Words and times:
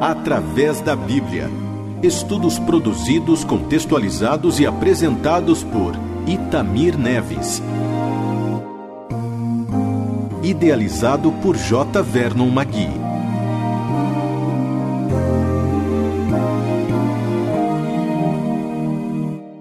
Através 0.00 0.80
da 0.80 0.94
Bíblia. 0.94 1.50
Estudos 2.02 2.58
produzidos, 2.58 3.44
contextualizados 3.44 4.60
e 4.60 4.66
apresentados 4.66 5.62
por 5.64 5.94
Itamir 6.26 6.98
Neves. 6.98 7.62
Idealizado 10.42 11.32
por 11.42 11.56
J. 11.56 12.02
Vernon 12.02 12.48
Magui. 12.50 12.90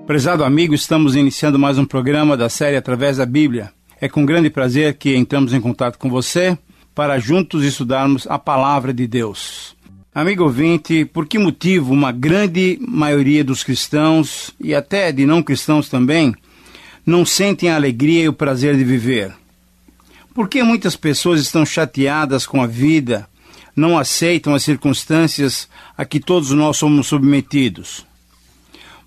Prezado 0.05 0.43
amigo, 0.43 0.75
estamos 0.75 1.15
iniciando 1.15 1.57
mais 1.57 1.77
um 1.77 1.85
programa 1.85 2.35
da 2.35 2.49
série 2.49 2.75
Através 2.75 3.17
da 3.17 3.25
Bíblia. 3.25 3.71
É 4.01 4.09
com 4.09 4.25
grande 4.25 4.49
prazer 4.49 4.95
que 4.97 5.15
entramos 5.15 5.53
em 5.53 5.61
contato 5.61 5.97
com 5.97 6.09
você 6.09 6.57
para 6.93 7.17
juntos 7.19 7.63
estudarmos 7.63 8.27
a 8.27 8.37
palavra 8.37 8.93
de 8.93 9.07
Deus. 9.07 9.72
Amigo 10.15 10.43
ouvinte, 10.43 11.05
por 11.05 11.25
que 11.25 11.39
motivo 11.39 11.91
uma 11.91 12.11
grande 12.11 12.77
maioria 12.79 13.43
dos 13.43 13.63
cristãos 13.63 14.51
e 14.59 14.75
até 14.75 15.11
de 15.11 15.25
não 15.25 15.41
cristãos 15.41 15.89
também 15.89 16.35
não 17.03 17.25
sentem 17.25 17.71
a 17.71 17.75
alegria 17.75 18.25
e 18.25 18.29
o 18.29 18.33
prazer 18.33 18.77
de 18.77 18.83
viver? 18.83 19.33
Por 20.31 20.47
que 20.47 20.61
muitas 20.61 20.95
pessoas 20.95 21.41
estão 21.41 21.65
chateadas 21.65 22.45
com 22.45 22.61
a 22.61 22.67
vida, 22.67 23.27
não 23.75 23.97
aceitam 23.97 24.53
as 24.53 24.61
circunstâncias 24.61 25.67
a 25.97 26.05
que 26.05 26.19
todos 26.19 26.51
nós 26.51 26.77
somos 26.77 27.07
submetidos? 27.07 28.05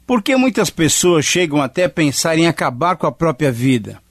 Por 0.05 0.21
que 0.21 0.35
muitas 0.35 0.71
pessoas 0.71 1.25
chegam 1.25 1.63
até 1.63 1.85
a 1.85 1.89
pensar 1.89 2.37
em 2.37 2.49
acabar 2.49 2.97
com 2.97 3.07
a 3.07 3.13
própria 3.13 3.53
vida? 3.53 4.03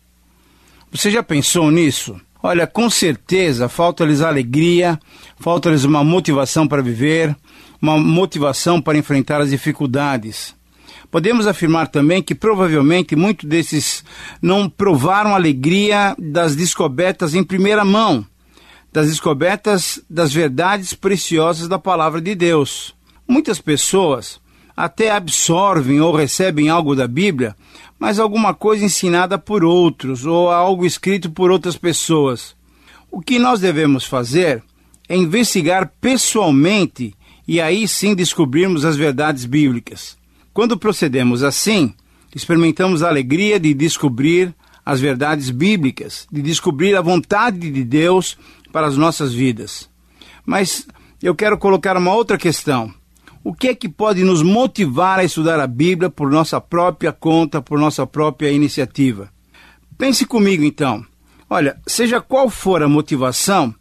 Você 0.94 1.12
já 1.12 1.22
pensou 1.22 1.70
nisso? 1.70 2.18
Olha, 2.48 2.68
com 2.68 2.92
certeza 2.92 3.68
falta-lhes 3.68 4.22
alegria, 4.22 5.00
falta-lhes 5.40 5.84
uma 5.84 6.04
motivação 6.04 6.68
para 6.68 6.80
viver, 6.80 7.36
uma 7.82 7.98
motivação 7.98 8.80
para 8.80 9.00
enfrentar 9.00 9.42
as 9.42 9.50
dificuldades. 9.50 10.56
Podemos 11.10 11.48
afirmar 11.48 11.88
também 11.88 12.22
que 12.22 12.36
provavelmente 12.36 13.16
muitos 13.16 13.50
desses 13.50 14.06
não 14.40 14.70
provaram 14.70 15.34
alegria 15.34 16.16
das 16.20 16.56
descobertas 16.56 17.34
em 17.34 17.44
primeira 17.44 17.84
mão, 17.84 18.24
das 18.94 19.08
descobertas 19.08 20.00
das 20.08 20.32
verdades 20.32 20.94
preciosas 20.94 21.68
da 21.68 21.80
palavra 21.80 22.22
de 22.22 22.36
Deus. 22.36 22.94
Muitas 23.28 23.60
pessoas 23.60 24.40
até 24.78 25.10
absorvem 25.10 26.00
ou 26.00 26.16
recebem 26.16 26.70
algo 26.70 26.96
da 26.96 27.08
Bíblia, 27.08 27.56
mas 28.00 28.20
alguma 28.20 28.54
coisa 28.54 28.86
ensinada 28.86 29.38
por 29.38 29.64
outros 29.64 30.26
ou 30.26 30.50
algo 30.50 30.86
escrito 30.86 31.32
por 31.32 31.52
outras 31.52 31.78
pessoas. 31.78 32.56
O 33.12 33.22
que 33.22 33.40
nós 33.40 33.60
devemos 33.60 34.06
fazer 34.06 34.64
é 35.08 35.16
investigar 35.16 35.92
pessoalmente 36.02 37.16
e 37.48 37.62
aí 37.62 37.88
sim 37.88 38.16
descobrirmos 38.16 38.84
as 38.84 38.96
verdades 38.96 39.46
bíblicas. 39.46 40.18
Quando 40.54 40.78
procedemos 40.78 41.44
assim, 41.44 41.94
experimentamos 42.34 43.04
a 43.04 43.08
alegria 43.08 43.60
de 43.60 43.74
descobrir 43.74 44.54
as 44.86 45.00
verdades 45.00 45.50
bíblicas, 45.50 46.28
de 46.32 46.42
descobrir 46.42 46.96
a 46.96 47.02
vontade 47.02 47.72
de 47.72 47.84
Deus 47.84 48.38
para 48.72 48.88
as 48.88 48.98
nossas 48.98 49.34
vidas. 49.34 49.90
Mas 50.46 50.88
eu 51.22 51.34
quero 51.34 51.58
colocar 51.58 51.98
uma 51.98 52.14
outra 52.14 52.38
questão. 52.38 52.94
O 53.46 53.54
que 53.54 53.68
é 53.68 53.76
que 53.76 53.88
pode 53.88 54.24
nos 54.24 54.42
motivar 54.42 55.20
a 55.20 55.24
estudar 55.24 55.60
a 55.60 55.68
Bíblia 55.68 56.10
por 56.10 56.32
nossa 56.32 56.60
própria 56.60 57.12
conta, 57.12 57.62
por 57.62 57.78
nossa 57.78 58.08
própria 58.08 58.50
iniciativa? 58.52 59.30
Pense 60.00 60.26
comigo 60.26 60.64
então. 60.64 61.06
Olha, 61.48 61.80
seja 61.86 62.20
qual 62.20 62.50
for 62.50 62.82
a 62.82 62.90
motivação, 62.90 63.72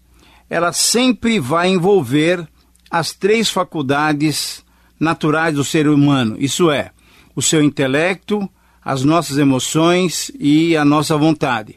ela 0.51 0.70
sempre 0.70 1.41
vai 1.41 1.70
envolver 1.70 2.47
as 2.91 3.15
três 3.15 3.48
faculdades 3.48 4.62
naturais 5.01 5.55
do 5.55 5.65
ser 5.65 5.89
humano, 5.89 6.37
isso 6.39 6.70
é, 6.70 6.91
o 7.35 7.41
seu 7.41 7.62
intelecto, 7.62 8.47
as 8.85 9.03
nossas 9.03 9.39
emoções 9.39 10.30
e 10.39 10.77
a 10.77 10.85
nossa 10.85 11.17
vontade. 11.17 11.77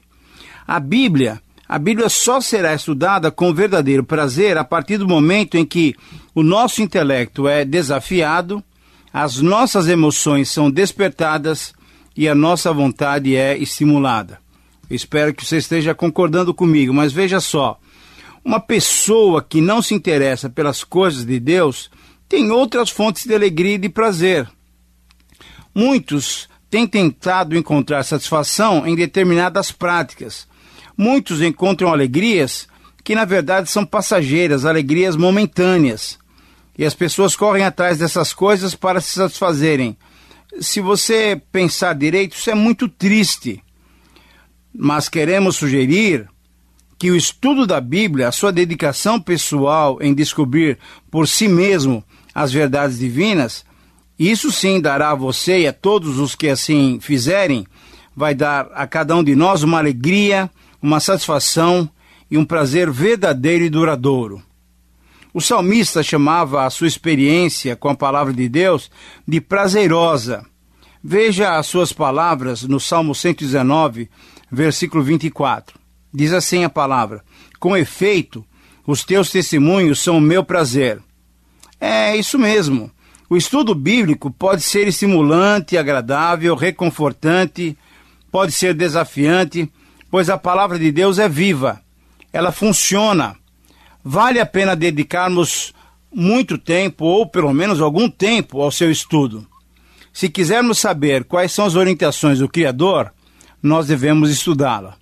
A 0.68 0.78
Bíblia 0.78 1.42
a 1.68 1.78
Bíblia 1.78 2.08
só 2.08 2.40
será 2.40 2.74
estudada 2.74 3.30
com 3.30 3.54
verdadeiro 3.54 4.04
prazer 4.04 4.58
a 4.58 4.64
partir 4.64 4.98
do 4.98 5.08
momento 5.08 5.58
em 5.58 5.66
que 5.66 5.96
o 6.34 6.42
nosso 6.42 6.82
intelecto 6.82 7.48
é 7.48 7.66
desafiado, 7.66 8.64
as 9.12 9.42
nossas 9.42 9.88
emoções 9.88 10.50
são 10.50 10.72
despertadas 10.72 11.74
e 12.16 12.30
a 12.30 12.34
nossa 12.34 12.72
vontade 12.72 13.36
é 13.36 13.58
estimulada. 13.58 14.40
Espero 14.90 15.34
que 15.34 15.46
você 15.46 15.58
esteja 15.58 15.94
concordando 15.94 16.54
comigo, 16.54 16.94
mas 16.94 17.12
veja 17.12 17.42
só: 17.42 17.78
uma 18.46 18.62
pessoa 18.62 19.44
que 19.44 19.60
não 19.60 19.82
se 19.82 19.94
interessa 19.94 20.50
pelas 20.50 20.86
coisas 20.86 21.26
de 21.26 21.38
Deus 21.38 21.92
tem 22.30 22.50
outras 22.50 22.90
fontes 22.90 23.26
de 23.26 23.36
alegria 23.36 23.76
e 23.76 23.80
de 23.80 23.90
prazer. 23.90 24.48
Muitos 25.76 26.48
têm 26.70 26.88
tentado 26.88 27.58
encontrar 27.58 28.04
satisfação 28.04 28.88
em 28.88 28.96
determinadas 28.96 29.72
práticas 29.72 30.48
Muitos 30.98 31.42
encontram 31.42 31.90
alegrias 31.90 32.68
que 33.04 33.16
na 33.16 33.24
verdade 33.24 33.70
são 33.70 33.86
passageiras, 33.86 34.66
alegrias 34.66 35.16
momentâneas. 35.16 36.18
E 36.78 36.84
as 36.84 36.94
pessoas 36.94 37.36
correm 37.36 37.64
atrás 37.64 38.00
dessas 38.00 38.34
coisas 38.34 38.76
para 38.76 39.00
se 39.00 39.14
satisfazerem. 39.14 39.96
Se 40.60 40.82
você 40.82 41.42
pensar 41.52 41.94
direito, 41.94 42.36
isso 42.36 42.50
é 42.50 42.56
muito 42.56 42.90
triste. 42.90 43.64
Mas 44.74 45.08
queremos 45.08 45.56
sugerir 45.56 46.28
que 47.00 47.12
o 47.12 47.16
estudo 47.16 47.66
da 47.66 47.80
Bíblia, 47.80 48.28
a 48.28 48.32
sua 48.32 48.52
dedicação 48.52 49.22
pessoal 49.22 50.00
em 50.02 50.14
descobrir 50.14 50.78
por 51.12 51.28
si 51.28 51.48
mesmo 51.48 52.04
as 52.34 52.52
verdades 52.52 53.00
divinas, 53.00 53.64
isso 54.18 54.52
sim 54.52 54.82
dará 54.82 55.12
a 55.12 55.16
você 55.16 55.62
e 55.62 55.68
a 55.68 55.74
todos 55.74 56.18
os 56.18 56.36
que 56.36 56.50
assim 56.50 57.00
fizerem, 57.00 57.66
vai 58.16 58.34
dar 58.34 58.68
a 58.74 58.88
cada 58.88 59.16
um 59.16 59.24
de 59.24 59.36
nós 59.36 59.62
uma 59.62 59.78
alegria 59.78 60.50
uma 60.82 61.00
satisfação 61.00 61.90
e 62.30 62.38
um 62.38 62.46
prazer 62.46 62.92
verdadeiro 62.92 63.64
e 63.64 63.70
duradouro. 63.70 64.42
O 65.34 65.42
salmista 65.42 66.02
chamava 66.02 66.66
a 66.66 66.70
sua 66.70 66.88
experiência 66.88 67.76
com 67.76 67.90
a 67.90 67.96
palavra 67.96 68.34
de 68.34 68.50
Deus 68.50 68.90
de 69.28 69.40
prazerosa. 69.40 70.46
Veja 71.04 71.58
as 71.58 71.68
suas 71.68 71.94
palavras 71.94 72.64
no 72.64 72.80
Salmo 72.80 73.14
119, 73.14 74.10
versículo 74.52 75.04
24. 75.04 75.78
Diz 76.14 76.34
assim 76.34 76.64
a 76.64 76.70
palavra: 76.70 77.24
Com 77.60 77.78
efeito, 77.78 78.44
os 78.86 79.04
teus 79.04 79.30
testemunhos 79.30 80.00
são 80.00 80.18
o 80.18 80.22
meu 80.22 80.44
prazer. 80.44 81.00
É 81.80 82.16
isso 82.16 82.40
mesmo. 82.40 82.90
O 83.30 83.36
estudo 83.36 83.76
bíblico 83.76 84.32
pode 84.32 84.64
ser 84.64 84.88
estimulante, 84.88 85.78
agradável, 85.78 86.56
reconfortante, 86.56 87.78
pode 88.32 88.54
ser 88.54 88.74
desafiante, 88.74 89.70
pois 90.10 90.30
a 90.30 90.38
palavra 90.38 90.80
de 90.80 90.92
Deus 90.92 91.20
é 91.20 91.28
viva, 91.28 91.82
ela 92.32 92.52
funciona. 92.52 93.36
Vale 94.04 94.40
a 94.40 94.46
pena 94.46 94.76
dedicarmos 94.76 95.74
muito 96.14 96.58
tempo, 96.58 97.06
ou 97.06 97.28
pelo 97.28 97.54
menos 97.54 97.82
algum 97.82 98.10
tempo, 98.10 98.62
ao 98.62 98.72
seu 98.72 98.90
estudo. 98.90 99.46
Se 100.14 100.30
quisermos 100.30 100.80
saber 100.80 101.26
quais 101.26 101.52
são 101.52 101.66
as 101.66 101.76
orientações 101.76 102.40
do 102.40 102.50
Criador, 102.50 103.14
nós 103.62 103.88
devemos 103.88 104.30
estudá-la. 104.30 104.98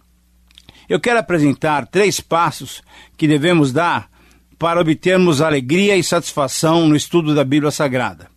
Eu 0.90 1.00
quero 1.00 1.20
apresentar 1.20 1.88
três 1.88 2.20
passos 2.20 2.82
que 3.18 3.28
devemos 3.28 3.72
dar 3.72 4.10
para 4.58 4.80
obtermos 4.80 5.42
alegria 5.42 5.96
e 5.98 6.04
satisfação 6.04 6.88
no 6.88 6.96
estudo 6.96 7.34
da 7.34 7.44
Bíblia 7.44 7.72
Sagrada. 7.72 8.30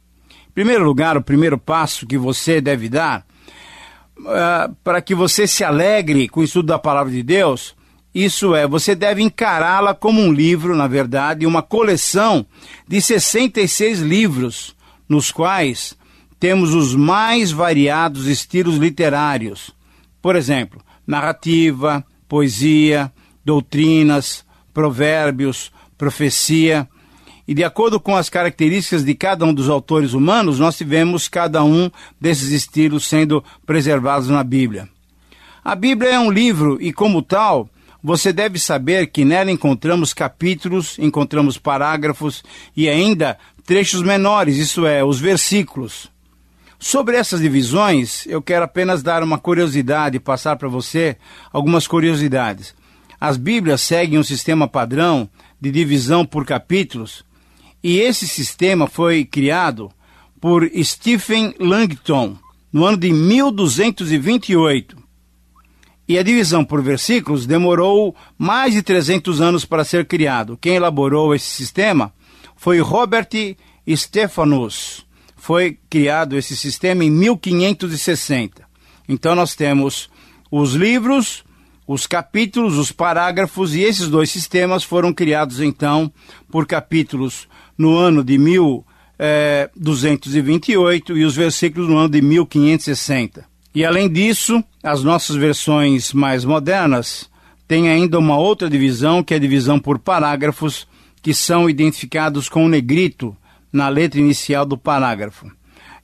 Em 0.48 0.52
primeiro 0.52 0.84
lugar, 0.84 1.16
o 1.16 1.22
primeiro 1.22 1.58
passo 1.58 2.06
que 2.06 2.18
você 2.18 2.60
deve 2.60 2.88
dar 2.88 3.24
uh, 4.20 4.74
para 4.82 5.00
que 5.00 5.14
você 5.14 5.46
se 5.46 5.64
alegre 5.64 6.28
com 6.28 6.40
o 6.40 6.44
estudo 6.44 6.66
da 6.66 6.78
palavra 6.78 7.12
de 7.12 7.22
Deus, 7.22 7.76
isso 8.14 8.54
é, 8.54 8.66
você 8.66 8.94
deve 8.94 9.22
encará-la 9.22 9.94
como 9.94 10.20
um 10.20 10.32
livro, 10.32 10.74
na 10.74 10.86
verdade, 10.86 11.46
uma 11.46 11.62
coleção 11.62 12.46
de 12.86 13.00
66 13.00 14.00
livros, 14.00 14.74
nos 15.08 15.30
quais 15.30 15.96
temos 16.40 16.74
os 16.74 16.94
mais 16.94 17.50
variados 17.50 18.26
estilos 18.26 18.76
literários. 18.76 19.70
Por 20.22 20.36
exemplo, 20.36 20.80
narrativa, 21.06 22.04
poesia, 22.28 23.12
doutrinas, 23.44 24.44
provérbios, 24.72 25.72
profecia, 25.96 26.88
e 27.48 27.54
de 27.54 27.64
acordo 27.64 27.98
com 27.98 28.14
as 28.14 28.28
características 28.28 29.02
de 29.02 29.14
cada 29.14 29.42
um 29.46 29.54
dos 29.54 29.70
autores 29.70 30.12
humanos, 30.12 30.58
nós 30.58 30.76
tivemos 30.76 31.28
cada 31.28 31.64
um 31.64 31.90
desses 32.20 32.50
estilos 32.50 33.06
sendo 33.06 33.42
preservados 33.64 34.28
na 34.28 34.44
Bíblia. 34.44 34.86
A 35.64 35.74
Bíblia 35.74 36.10
é 36.10 36.20
um 36.20 36.30
livro 36.30 36.76
e, 36.78 36.92
como 36.92 37.22
tal, 37.22 37.70
você 38.04 38.34
deve 38.34 38.58
saber 38.58 39.06
que 39.06 39.24
nela 39.24 39.50
encontramos 39.50 40.12
capítulos, 40.12 40.98
encontramos 40.98 41.56
parágrafos 41.56 42.44
e 42.76 42.86
ainda 42.86 43.38
trechos 43.64 44.02
menores, 44.02 44.58
isso 44.58 44.84
é, 44.84 45.02
os 45.02 45.18
versículos. 45.18 46.10
Sobre 46.78 47.16
essas 47.16 47.40
divisões, 47.40 48.26
eu 48.26 48.42
quero 48.42 48.66
apenas 48.66 49.02
dar 49.02 49.22
uma 49.22 49.38
curiosidade, 49.38 50.20
passar 50.20 50.56
para 50.56 50.68
você 50.68 51.16
algumas 51.50 51.86
curiosidades. 51.86 52.74
As 53.18 53.38
Bíblias 53.38 53.80
seguem 53.80 54.18
um 54.18 54.22
sistema 54.22 54.68
padrão 54.68 55.28
de 55.58 55.70
divisão 55.70 56.26
por 56.26 56.44
capítulos 56.44 57.26
E 57.82 57.98
esse 57.98 58.26
sistema 58.26 58.86
foi 58.86 59.24
criado 59.24 59.90
por 60.40 60.68
Stephen 60.82 61.54
Langton 61.58 62.36
no 62.72 62.84
ano 62.84 62.96
de 62.96 63.12
1228. 63.12 64.96
E 66.08 66.18
a 66.18 66.22
divisão 66.22 66.64
por 66.64 66.82
versículos 66.82 67.46
demorou 67.46 68.16
mais 68.36 68.72
de 68.72 68.82
300 68.82 69.40
anos 69.40 69.64
para 69.64 69.84
ser 69.84 70.06
criado. 70.06 70.56
Quem 70.60 70.76
elaborou 70.76 71.34
esse 71.34 71.46
sistema 71.46 72.12
foi 72.56 72.80
Robert 72.80 73.28
Stephanus. 73.94 75.06
Foi 75.36 75.78
criado 75.88 76.36
esse 76.36 76.56
sistema 76.56 77.04
em 77.04 77.10
1560. 77.10 78.66
Então 79.08 79.34
nós 79.34 79.54
temos 79.54 80.10
os 80.50 80.72
livros, 80.72 81.44
os 81.86 82.06
capítulos, 82.06 82.76
os 82.76 82.90
parágrafos 82.90 83.74
e 83.74 83.82
esses 83.82 84.08
dois 84.08 84.30
sistemas 84.30 84.84
foram 84.84 85.12
criados 85.12 85.60
então 85.60 86.12
por 86.50 86.66
capítulos 86.66 87.46
no 87.78 87.96
ano 87.96 88.22
de 88.24 88.36
1228 88.36 91.12
eh, 91.12 91.16
e 91.16 91.24
os 91.24 91.36
versículos 91.36 91.88
no 91.88 91.96
ano 91.96 92.10
de 92.10 92.20
1560. 92.20 93.46
E 93.74 93.84
além 93.84 94.10
disso, 94.10 94.62
as 94.82 95.04
nossas 95.04 95.36
versões 95.36 96.12
mais 96.12 96.44
modernas 96.44 97.30
têm 97.68 97.88
ainda 97.88 98.18
uma 98.18 98.36
outra 98.36 98.68
divisão, 98.68 99.22
que 99.22 99.32
é 99.32 99.36
a 99.36 99.40
divisão 99.40 99.78
por 99.78 99.98
parágrafos, 99.98 100.88
que 101.22 101.32
são 101.32 101.70
identificados 101.70 102.48
com 102.48 102.64
o 102.64 102.68
negrito 102.68 103.36
na 103.72 103.88
letra 103.88 104.18
inicial 104.18 104.66
do 104.66 104.76
parágrafo. 104.76 105.46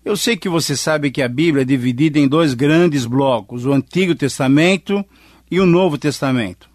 Eu 0.04 0.16
sei 0.16 0.36
que 0.36 0.50
você 0.50 0.76
sabe 0.76 1.10
que 1.10 1.22
a 1.22 1.28
Bíblia 1.28 1.62
é 1.62 1.64
dividida 1.64 2.18
em 2.18 2.28
dois 2.28 2.52
grandes 2.52 3.06
blocos, 3.06 3.64
o 3.64 3.72
Antigo 3.72 4.14
Testamento 4.14 5.02
e 5.50 5.58
o 5.58 5.66
Novo 5.66 5.96
Testamento. 5.96 6.68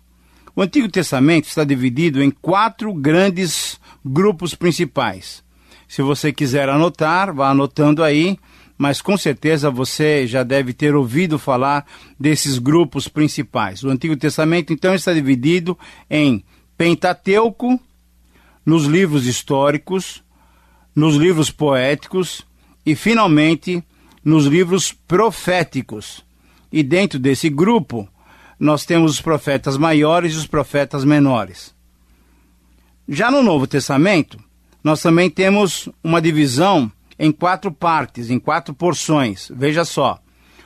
O 0.56 0.64
Antigo 0.64 0.90
Testamento 0.90 1.46
está 1.46 1.64
dividido 1.64 2.24
em 2.24 2.32
quatro 2.32 2.92
grandes 2.92 3.80
grupos 4.06 4.56
principais. 4.56 5.44
Se 5.88 6.02
você 6.02 6.32
quiser 6.32 6.70
anotar, 6.70 7.34
vá 7.34 7.50
anotando 7.50 8.04
aí, 8.04 8.38
mas 8.78 9.02
com 9.02 9.18
certeza 9.18 9.70
você 9.70 10.26
já 10.26 10.42
deve 10.42 10.72
ter 10.72 10.96
ouvido 10.96 11.38
falar 11.38 11.86
desses 12.18 12.58
grupos 12.58 13.08
principais. 13.08 13.84
O 13.84 13.90
Antigo 13.90 14.16
Testamento, 14.16 14.72
então, 14.72 14.94
está 14.94 15.14
dividido 15.14 15.78
em 16.10 16.44
Pentateuco, 16.78 17.80
nos 18.66 18.86
livros 18.86 19.26
históricos, 19.26 20.24
nos 20.96 21.16
livros 21.16 21.50
poéticos 21.52 22.46
e, 22.86 22.96
finalmente, 22.96 23.84
nos 24.24 24.46
livros 24.46 24.94
proféticos. 24.94 26.24
E 26.72 26.84
dentro 26.84 27.20
desse 27.20 27.50
grupo, 27.50 28.08
nós 28.60 28.86
temos 28.86 29.12
os 29.12 29.22
profetas 29.22 29.76
maiores 29.76 30.34
e 30.34 30.38
os 30.38 30.48
profetas 30.48 31.04
menores. 31.04 31.74
Já 33.12 33.32
no 33.32 33.42
Novo 33.42 33.66
Testamento, 33.66 34.38
nós 34.84 35.02
também 35.02 35.32
temos 35.32 35.90
uma 36.04 36.22
divisão 36.22 36.92
em 37.18 37.32
quatro 37.32 37.72
partes, 37.72 38.30
em 38.30 38.38
quatro 38.38 38.72
porções. 38.72 39.52
Veja 39.52 39.84
só: 39.84 40.20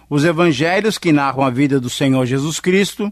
os 0.10 0.26
evangelhos 0.26 0.98
que 0.98 1.14
narram 1.14 1.42
a 1.42 1.50
vida 1.50 1.80
do 1.80 1.90
Senhor 1.90 2.26
Jesus 2.26 2.60
Cristo, 2.60 3.12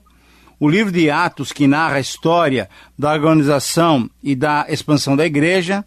o 0.60 0.70
livro 0.70 0.92
de 0.92 1.10
Atos 1.10 1.54
que 1.54 1.66
narra 1.66 1.96
a 1.96 2.02
história 2.02 2.70
da 3.00 3.14
organização 3.14 4.10
e 4.22 4.36
da 4.36 4.66
expansão 4.68 5.16
da 5.16 5.26
igreja, 5.26 5.86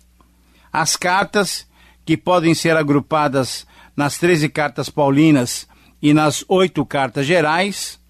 as 0.72 0.96
cartas 0.96 1.66
que 2.02 2.16
podem 2.16 2.54
ser 2.54 2.78
agrupadas 2.78 3.66
nas 3.94 4.16
13 4.16 4.48
cartas 4.48 4.88
paulinas 4.88 5.68
e 6.00 6.14
nas 6.14 6.46
oito 6.48 6.84
cartas 6.86 7.26
gerais, 7.26 8.00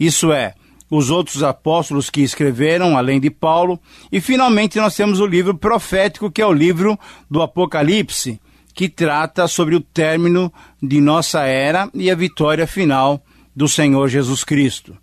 isso 0.00 0.32
é, 0.32 0.54
os 0.90 1.10
outros 1.10 1.42
apóstolos 1.42 2.08
que 2.08 2.22
escreveram, 2.22 2.96
além 2.96 3.20
de 3.20 3.30
Paulo, 3.30 3.78
e 4.10 4.20
finalmente 4.20 4.78
nós 4.78 4.94
temos 4.94 5.20
o 5.20 5.26
livro 5.26 5.56
profético, 5.56 6.30
que 6.30 6.40
é 6.40 6.46
o 6.46 6.52
livro 6.52 6.98
do 7.30 7.42
Apocalipse, 7.42 8.40
que 8.74 8.88
trata 8.88 9.46
sobre 9.48 9.74
o 9.74 9.80
término 9.80 10.52
de 10.82 11.00
nossa 11.00 11.42
era 11.42 11.90
e 11.92 12.10
a 12.10 12.14
vitória 12.14 12.66
final 12.66 13.22
do 13.54 13.68
Senhor 13.68 14.08
Jesus 14.08 14.44
Cristo. 14.44 14.96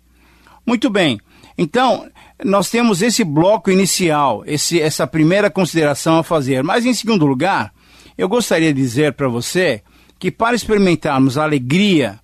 Muito 0.66 0.90
bem, 0.90 1.20
então 1.56 2.08
nós 2.44 2.68
temos 2.68 3.02
esse 3.02 3.22
bloco 3.22 3.70
inicial, 3.70 4.42
esse, 4.46 4.80
essa 4.80 5.06
primeira 5.06 5.50
consideração 5.50 6.18
a 6.18 6.22
fazer, 6.22 6.62
mas 6.64 6.84
em 6.84 6.92
segundo 6.92 7.26
lugar, 7.26 7.72
eu 8.16 8.28
gostaria 8.28 8.72
de 8.72 8.80
dizer 8.80 9.12
para 9.12 9.28
você 9.28 9.82
que 10.18 10.30
para 10.30 10.56
experimentarmos 10.56 11.38
a 11.38 11.44
alegria 11.44 12.18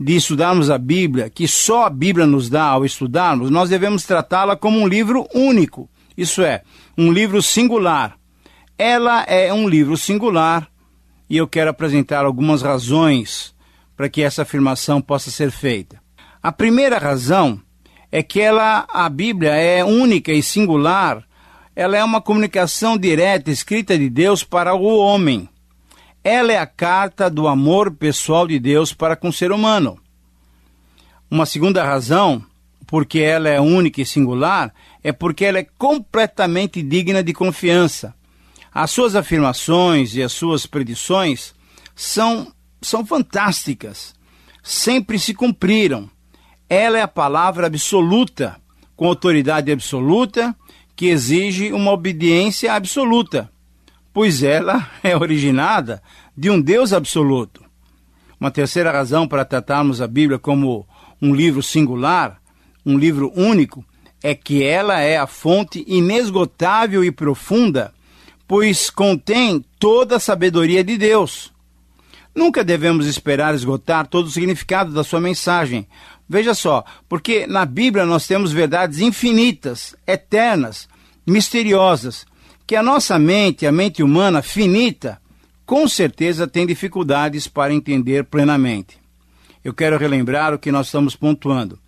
de 0.00 0.16
estudarmos 0.16 0.70
a 0.70 0.78
Bíblia, 0.78 1.28
que 1.28 1.46
só 1.46 1.84
a 1.84 1.90
Bíblia 1.90 2.26
nos 2.26 2.48
dá 2.48 2.64
ao 2.64 2.86
estudarmos, 2.86 3.50
nós 3.50 3.68
devemos 3.68 4.04
tratá-la 4.04 4.56
como 4.56 4.80
um 4.80 4.88
livro 4.88 5.28
único, 5.34 5.90
isso 6.16 6.40
é, 6.40 6.62
um 6.96 7.12
livro 7.12 7.42
singular. 7.42 8.16
Ela 8.78 9.24
é 9.24 9.52
um 9.52 9.68
livro 9.68 9.98
singular 9.98 10.66
e 11.28 11.36
eu 11.36 11.46
quero 11.46 11.68
apresentar 11.68 12.24
algumas 12.24 12.62
razões 12.62 13.54
para 13.94 14.08
que 14.08 14.22
essa 14.22 14.40
afirmação 14.40 15.02
possa 15.02 15.30
ser 15.30 15.50
feita. 15.50 16.00
A 16.42 16.50
primeira 16.50 16.96
razão 16.96 17.60
é 18.10 18.22
que 18.22 18.40
ela, 18.40 18.86
a 18.88 19.06
Bíblia 19.10 19.52
é 19.52 19.84
única 19.84 20.32
e 20.32 20.42
singular, 20.42 21.22
ela 21.76 21.98
é 21.98 22.02
uma 22.02 22.22
comunicação 22.22 22.96
direta 22.96 23.50
escrita 23.50 23.98
de 23.98 24.08
Deus 24.08 24.42
para 24.42 24.74
o 24.74 24.96
homem. 24.96 25.46
Ela 26.22 26.52
é 26.52 26.58
a 26.58 26.66
carta 26.66 27.30
do 27.30 27.48
amor 27.48 27.90
pessoal 27.92 28.46
de 28.46 28.58
Deus 28.58 28.92
para 28.92 29.16
com 29.16 29.28
o 29.28 29.32
ser 29.32 29.52
humano. 29.52 29.98
Uma 31.30 31.46
segunda 31.46 31.82
razão, 31.82 32.44
porque 32.86 33.20
ela 33.20 33.48
é 33.48 33.58
única 33.58 34.02
e 34.02 34.06
singular, 34.06 34.74
é 35.02 35.12
porque 35.12 35.46
ela 35.46 35.58
é 35.58 35.66
completamente 35.78 36.82
digna 36.82 37.22
de 37.22 37.32
confiança. 37.32 38.14
As 38.72 38.90
suas 38.90 39.16
afirmações 39.16 40.14
e 40.14 40.22
as 40.22 40.32
suas 40.32 40.66
predições 40.66 41.54
são, 41.96 42.52
são 42.82 43.04
fantásticas, 43.06 44.14
sempre 44.62 45.18
se 45.18 45.32
cumpriram. 45.32 46.10
Ela 46.68 46.98
é 46.98 47.02
a 47.02 47.08
palavra 47.08 47.66
absoluta, 47.66 48.60
com 48.94 49.06
autoridade 49.06 49.72
absoluta, 49.72 50.54
que 50.94 51.06
exige 51.06 51.72
uma 51.72 51.92
obediência 51.92 52.74
absoluta 52.74 53.50
pois 54.12 54.42
ela 54.42 54.88
é 55.02 55.16
originada 55.16 56.02
de 56.36 56.50
um 56.50 56.60
Deus 56.60 56.92
absoluto. 56.92 57.64
Uma 58.38 58.50
terceira 58.50 58.90
razão 58.90 59.28
para 59.28 59.44
tratarmos 59.44 60.00
a 60.00 60.06
Bíblia 60.06 60.38
como 60.38 60.86
um 61.20 61.34
livro 61.34 61.62
singular, 61.62 62.40
um 62.84 62.96
livro 62.96 63.30
único, 63.36 63.84
é 64.22 64.34
que 64.34 64.62
ela 64.62 65.00
é 65.00 65.18
a 65.18 65.26
fonte 65.26 65.84
inesgotável 65.86 67.04
e 67.04 67.10
profunda, 67.10 67.92
pois 68.46 68.90
contém 68.90 69.64
toda 69.78 70.16
a 70.16 70.20
sabedoria 70.20 70.82
de 70.82 70.96
Deus. 70.96 71.52
Nunca 72.34 72.62
devemos 72.62 73.06
esperar 73.06 73.54
esgotar 73.54 74.06
todo 74.06 74.26
o 74.26 74.30
significado 74.30 74.92
da 74.92 75.02
sua 75.02 75.20
mensagem. 75.20 75.86
Veja 76.28 76.54
só, 76.54 76.84
porque 77.08 77.46
na 77.46 77.64
Bíblia 77.64 78.06
nós 78.06 78.26
temos 78.26 78.52
verdades 78.52 79.00
infinitas, 79.00 79.96
eternas, 80.06 80.88
misteriosas, 81.26 82.24
que 82.70 82.76
a 82.76 82.84
nossa 82.84 83.18
mente, 83.18 83.66
a 83.66 83.72
mente 83.72 84.00
humana 84.00 84.42
finita, 84.42 85.20
com 85.66 85.88
certeza 85.88 86.46
tem 86.46 86.64
dificuldades 86.64 87.48
para 87.48 87.74
entender 87.74 88.26
plenamente. 88.26 88.96
Eu 89.64 89.74
quero 89.74 89.98
relembrar 89.98 90.54
o 90.54 90.58
que 90.60 90.70
nós 90.70 90.86
estamos 90.86 91.16
pontuando. 91.16 91.80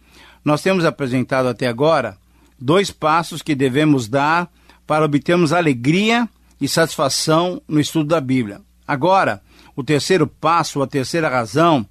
Nós 0.44 0.60
temos 0.60 0.84
apresentado 0.84 1.46
até 1.46 1.68
agora 1.68 2.18
dois 2.58 2.90
passos 2.90 3.42
que 3.42 3.54
devemos 3.54 4.08
dar 4.08 4.50
para 4.84 5.04
obtermos 5.04 5.52
alegria 5.52 6.28
e 6.60 6.66
satisfação 6.66 7.62
no 7.68 7.78
estudo 7.78 8.08
da 8.08 8.20
Bíblia. 8.20 8.60
Agora, 8.84 9.40
o 9.76 9.84
terceiro 9.84 10.26
passo, 10.26 10.82
a 10.82 10.86
terceira 10.88 11.28
razão 11.28 11.86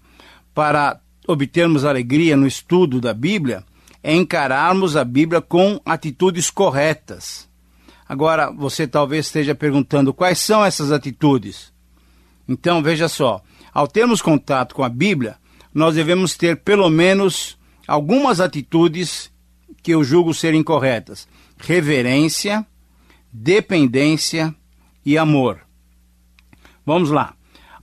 para 0.53 0.99
obtermos 1.25 1.85
alegria 1.85 2.35
no 2.35 2.45
estudo 2.45 2.99
da 2.99 3.13
Bíblia 3.13 3.63
é 4.03 4.13
encararmos 4.13 4.97
a 4.97 5.05
Bíblia 5.05 5.39
com 5.39 5.79
atitudes 5.85 6.49
corretas. 6.49 7.49
Agora, 8.11 8.51
você 8.51 8.85
talvez 8.85 9.27
esteja 9.27 9.55
perguntando 9.55 10.13
quais 10.13 10.37
são 10.37 10.65
essas 10.65 10.91
atitudes. 10.91 11.71
Então, 12.45 12.83
veja 12.83 13.07
só: 13.07 13.41
ao 13.73 13.87
termos 13.87 14.21
contato 14.21 14.75
com 14.75 14.83
a 14.83 14.89
Bíblia, 14.89 15.37
nós 15.73 15.95
devemos 15.95 16.35
ter 16.35 16.57
pelo 16.57 16.89
menos 16.89 17.57
algumas 17.87 18.41
atitudes 18.41 19.31
que 19.81 19.91
eu 19.91 20.03
julgo 20.03 20.33
serem 20.33 20.61
corretas: 20.61 21.25
reverência, 21.57 22.67
dependência 23.31 24.53
e 25.05 25.17
amor. 25.17 25.61
Vamos 26.85 27.11
lá. 27.11 27.33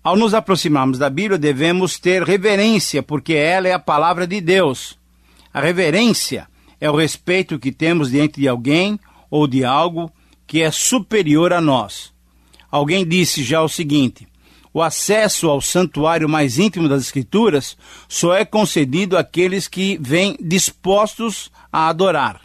Ao 0.04 0.14
nos 0.14 0.35
aproximarmos 0.35 0.99
da 0.99 1.08
Bíblia, 1.08 1.38
devemos 1.38 1.99
ter 1.99 2.23
reverência, 2.23 3.02
porque 3.02 3.32
ela 3.32 3.66
é 3.66 3.73
a 3.73 3.78
palavra 3.78 4.26
de 4.26 4.42
Deus. 4.42 4.99
A 5.54 5.61
reverência 5.62 6.47
é 6.78 6.90
o 6.90 6.97
respeito 6.97 7.58
que 7.58 7.73
temos 7.73 8.11
diante 8.11 8.38
de 8.38 8.47
alguém 8.47 9.00
ou 9.30 9.47
de 9.47 9.64
algo 9.64 10.12
que 10.48 10.62
é 10.62 10.70
superior 10.72 11.52
a 11.52 11.60
nós. 11.60 12.12
Alguém 12.70 13.06
disse 13.06 13.44
já 13.44 13.62
o 13.62 13.68
seguinte: 13.68 14.26
o 14.72 14.82
acesso 14.82 15.48
ao 15.48 15.60
santuário 15.60 16.28
mais 16.28 16.58
íntimo 16.58 16.88
das 16.88 17.02
Escrituras 17.02 17.76
só 18.08 18.34
é 18.34 18.44
concedido 18.44 19.16
àqueles 19.16 19.68
que 19.68 19.98
vêm 20.00 20.36
dispostos 20.40 21.52
a 21.70 21.88
adorar. 21.88 22.40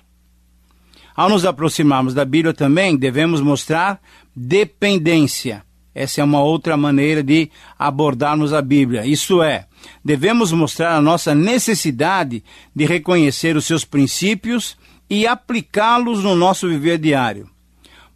Ao 1.15 1.29
nos 1.29 1.45
aproximarmos 1.45 2.13
da 2.13 2.25
Bíblia 2.25 2.53
também 2.53 2.97
devemos 2.97 3.39
mostrar 3.39 4.01
dependência. 4.35 5.63
Essa 5.95 6.21
é 6.21 6.23
uma 6.23 6.41
outra 6.41 6.75
maneira 6.75 7.21
de 7.21 7.51
abordarmos 7.77 8.51
a 8.51 8.63
Bíblia. 8.63 9.05
Isto 9.05 9.43
é, 9.43 9.67
devemos 10.03 10.51
mostrar 10.51 10.95
a 10.95 11.01
nossa 11.01 11.35
necessidade 11.35 12.43
de 12.75 12.85
reconhecer 12.85 13.55
os 13.55 13.65
seus 13.65 13.85
princípios 13.85 14.75
e 15.07 15.27
aplicá-los 15.27 16.23
no 16.23 16.35
nosso 16.35 16.67
viver 16.67 16.97
diário. 16.97 17.52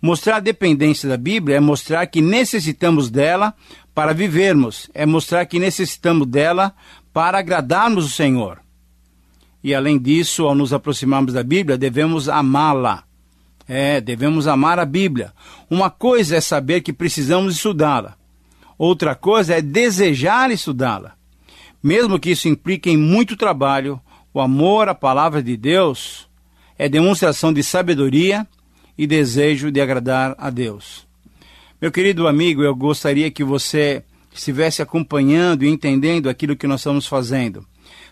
Mostrar 0.01 0.37
a 0.37 0.41
dependência 0.41 1.09
da 1.09 1.17
Bíblia 1.17 1.57
é 1.57 1.59
mostrar 1.59 2.05
que 2.07 2.21
necessitamos 2.21 3.09
dela 3.09 3.53
para 3.93 4.13
vivermos, 4.13 4.89
é 4.93 5.05
mostrar 5.05 5.45
que 5.45 5.59
necessitamos 5.59 6.27
dela 6.27 6.73
para 7.11 7.39
agradarmos 7.39 8.05
o 8.05 8.09
Senhor. 8.09 8.59
E 9.63 9.73
além 9.73 9.97
disso, 9.97 10.45
ao 10.45 10.53
nos 10.53 10.71
aproximarmos 10.71 11.33
da 11.33 11.43
Bíblia, 11.43 11.77
devemos 11.77 12.29
amá-la. 12.29 13.03
É, 13.67 13.99
devemos 13.99 14.47
amar 14.47 14.79
a 14.79 14.85
Bíblia. 14.85 15.33
Uma 15.69 15.89
coisa 15.89 16.37
é 16.37 16.41
saber 16.41 16.81
que 16.81 16.93
precisamos 16.93 17.55
estudá-la. 17.55 18.15
Outra 18.77 19.15
coisa 19.15 19.55
é 19.55 19.61
desejar 19.61 20.51
estudá-la. 20.51 21.15
Mesmo 21.81 22.19
que 22.19 22.29
isso 22.29 22.47
implique 22.47 22.89
em 22.89 22.97
muito 22.97 23.35
trabalho, 23.35 23.99
o 24.33 24.39
amor 24.39 24.87
à 24.87 24.95
palavra 24.95 25.41
de 25.41 25.57
Deus 25.57 26.29
é 26.77 26.87
demonstração 26.87 27.51
de 27.51 27.63
sabedoria 27.63 28.47
e 28.97 29.05
desejo 29.05 29.71
de 29.71 29.79
agradar 29.79 30.35
a 30.37 30.49
Deus. 30.49 31.07
Meu 31.79 31.91
querido 31.91 32.27
amigo, 32.27 32.63
eu 32.63 32.75
gostaria 32.75 33.29
que 33.29 33.43
você 33.43 34.03
estivesse 34.33 34.81
acompanhando 34.81 35.63
e 35.63 35.69
entendendo 35.69 36.29
aquilo 36.29 36.55
que 36.55 36.67
nós 36.67 36.81
estamos 36.81 37.05
fazendo. 37.05 37.65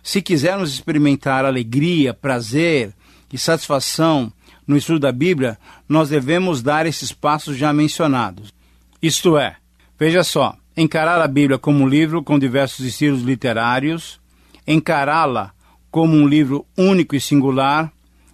Se 0.03 0.21
quisermos 0.21 0.71
experimentar 0.71 1.45
alegria, 1.45 2.13
prazer 2.13 2.93
e 3.33 3.37
satisfação 3.37 4.31
no 4.67 4.77
estudo 4.77 4.99
da 4.99 5.11
Bíblia, 5.11 5.57
nós 5.89 6.09
devemos 6.09 6.61
dar 6.61 6.85
esses 6.85 7.11
passos 7.11 7.57
já 7.57 7.73
mencionados. 7.73 8.53
Isto 9.01 9.37
é, 9.37 9.55
veja 9.97 10.23
só, 10.23 10.55
encarar 10.77 11.21
a 11.21 11.27
Bíblia 11.27 11.57
como 11.57 11.83
um 11.83 11.87
livro 11.87 12.23
com 12.23 12.37
diversos 12.37 12.85
estilos 12.85 13.21
literários, 13.21 14.19
encará-la 14.67 15.53
como 15.91 16.15
um 16.15 16.27
livro 16.27 16.65
único 16.77 17.15
e 17.15 17.21
singular, 17.21 17.91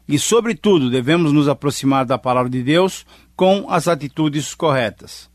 e, 0.08 0.20
sobretudo, 0.20 0.90
devemos 0.90 1.32
nos 1.32 1.48
aproximar 1.48 2.06
da 2.06 2.18
palavra 2.18 2.50
de 2.50 2.62
Deus 2.62 3.06
com 3.36 3.66
as 3.70 3.88
atitudes 3.88 4.54
corretas. 4.54 5.30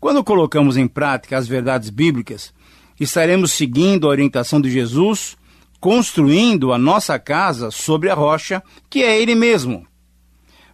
Quando 0.00 0.24
colocamos 0.24 0.76
em 0.76 0.88
prática 0.88 1.38
as 1.38 1.46
verdades 1.46 1.90
bíblicas, 1.90 2.52
estaremos 2.98 3.52
seguindo 3.52 4.06
a 4.06 4.10
orientação 4.10 4.60
de 4.60 4.70
Jesus, 4.70 5.36
construindo 5.78 6.72
a 6.72 6.78
nossa 6.78 7.18
casa 7.18 7.70
sobre 7.70 8.10
a 8.10 8.14
rocha, 8.14 8.62
que 8.88 9.02
é 9.02 9.20
Ele 9.20 9.34
mesmo. 9.34 9.86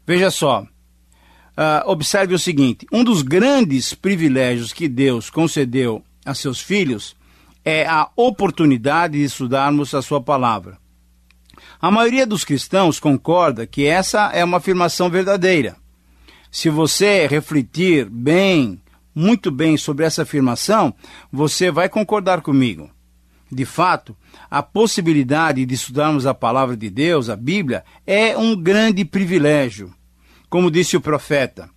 Veja 0.07 0.31
só, 0.31 0.63
uh, 0.63 0.67
observe 1.91 2.35
o 2.35 2.39
seguinte: 2.39 2.87
um 2.93 3.05
dos 3.05 3.23
grandes 3.23 3.93
privilégios 3.93 4.73
que 4.73 4.89
Deus 4.89 5.29
concedeu 5.29 6.03
a 6.25 6.35
seus 6.35 6.61
filhos 6.61 7.17
é 7.65 7.87
a 7.87 8.09
oportunidade 8.17 9.19
de 9.19 9.25
estudarmos 9.25 9.95
a 9.95 10.01
Sua 10.01 10.23
palavra. 10.23 10.79
A 11.81 11.93
maioria 11.93 12.27
dos 12.27 12.45
cristãos 12.45 12.99
concorda 12.99 13.65
que 13.65 13.87
essa 13.87 14.33
é 14.33 14.43
uma 14.43 14.57
afirmação 14.57 15.09
verdadeira. 15.09 15.77
Se 16.51 16.69
você 16.69 17.25
refletir 17.29 18.11
bem, 18.11 18.83
muito 19.15 19.49
bem 19.49 19.77
sobre 19.77 20.05
essa 20.05 20.23
afirmação, 20.23 20.93
você 21.33 21.71
vai 21.71 21.89
concordar 21.89 22.41
comigo. 22.41 22.91
De 23.51 23.65
fato, 23.65 24.17
a 24.51 24.61
possibilidade 24.61 25.65
de 25.65 25.73
estudarmos 25.73 26.27
a 26.27 26.35
palavra 26.35 26.77
de 26.77 26.91
Deus, 26.91 27.31
a 27.31 27.37
Bíblia, 27.37 27.85
é 28.05 28.37
um 28.37 28.57
grande 28.57 29.05
privilégio. 29.05 29.95
Como 30.51 30.73
disse 30.73 30.97
o 30.97 31.01
profeta: 31.01 31.71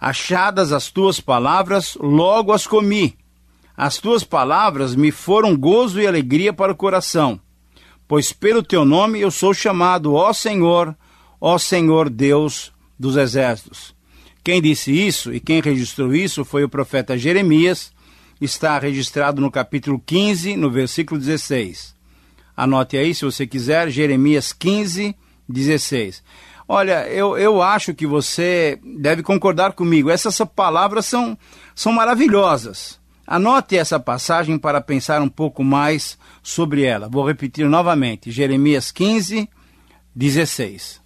Achadas 0.00 0.72
as 0.72 0.90
tuas 0.90 1.20
palavras, 1.20 1.96
logo 2.00 2.52
as 2.52 2.66
comi. 2.66 3.16
As 3.76 3.98
tuas 3.98 4.24
palavras 4.24 4.96
me 4.96 5.12
foram 5.12 5.56
gozo 5.56 6.00
e 6.00 6.06
alegria 6.08 6.52
para 6.52 6.72
o 6.72 6.76
coração 6.76 7.40
pois 8.08 8.32
pelo 8.32 8.62
teu 8.62 8.86
nome 8.86 9.20
eu 9.20 9.30
sou 9.30 9.52
chamado, 9.52 10.14
ó 10.14 10.32
Senhor, 10.32 10.96
ó 11.38 11.58
Senhor 11.58 12.08
Deus 12.08 12.72
dos 12.98 13.16
exércitos. 13.16 13.94
Quem 14.42 14.62
disse 14.62 14.90
isso 14.90 15.32
e 15.32 15.38
quem 15.38 15.60
registrou 15.60 16.14
isso 16.14 16.44
foi 16.44 16.64
o 16.64 16.68
profeta 16.68 17.18
Jeremias, 17.18 17.92
está 18.40 18.78
registrado 18.78 19.42
no 19.42 19.50
capítulo 19.50 20.02
15, 20.04 20.56
no 20.56 20.70
versículo 20.70 21.20
16. 21.20 21.94
Anote 22.56 22.96
aí, 22.96 23.14
se 23.14 23.24
você 23.24 23.46
quiser, 23.46 23.90
Jeremias 23.90 24.52
15, 24.52 25.14
16. 25.48 26.22
Olha, 26.66 27.06
eu, 27.08 27.36
eu 27.38 27.62
acho 27.62 27.94
que 27.94 28.06
você 28.06 28.78
deve 28.98 29.22
concordar 29.22 29.72
comigo. 29.72 30.10
Essas 30.10 30.38
palavras 30.56 31.06
são, 31.06 31.36
são 31.74 31.92
maravilhosas. 31.92 32.98
Anote 33.30 33.76
essa 33.76 34.00
passagem 34.00 34.56
para 34.56 34.80
pensar 34.80 35.20
um 35.20 35.28
pouco 35.28 35.62
mais 35.62 36.16
sobre 36.42 36.84
ela. 36.84 37.10
Vou 37.10 37.26
repetir 37.26 37.68
novamente: 37.68 38.30
Jeremias 38.30 38.90
15, 38.90 39.46
16. 40.16 40.98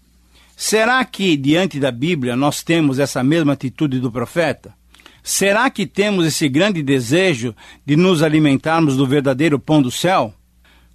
Será 0.56 1.04
que 1.04 1.36
diante 1.36 1.80
da 1.80 1.90
Bíblia 1.90 2.36
nós 2.36 2.62
temos 2.62 3.00
essa 3.00 3.24
mesma 3.24 3.54
atitude 3.54 3.98
do 3.98 4.12
profeta? 4.12 4.72
Será 5.20 5.68
que 5.68 5.84
temos 5.84 6.24
esse 6.24 6.48
grande 6.48 6.80
desejo 6.80 7.56
de 7.84 7.96
nos 7.96 8.22
alimentarmos 8.22 8.96
do 8.96 9.04
verdadeiro 9.04 9.58
pão 9.58 9.82
do 9.82 9.90
céu? 9.90 10.32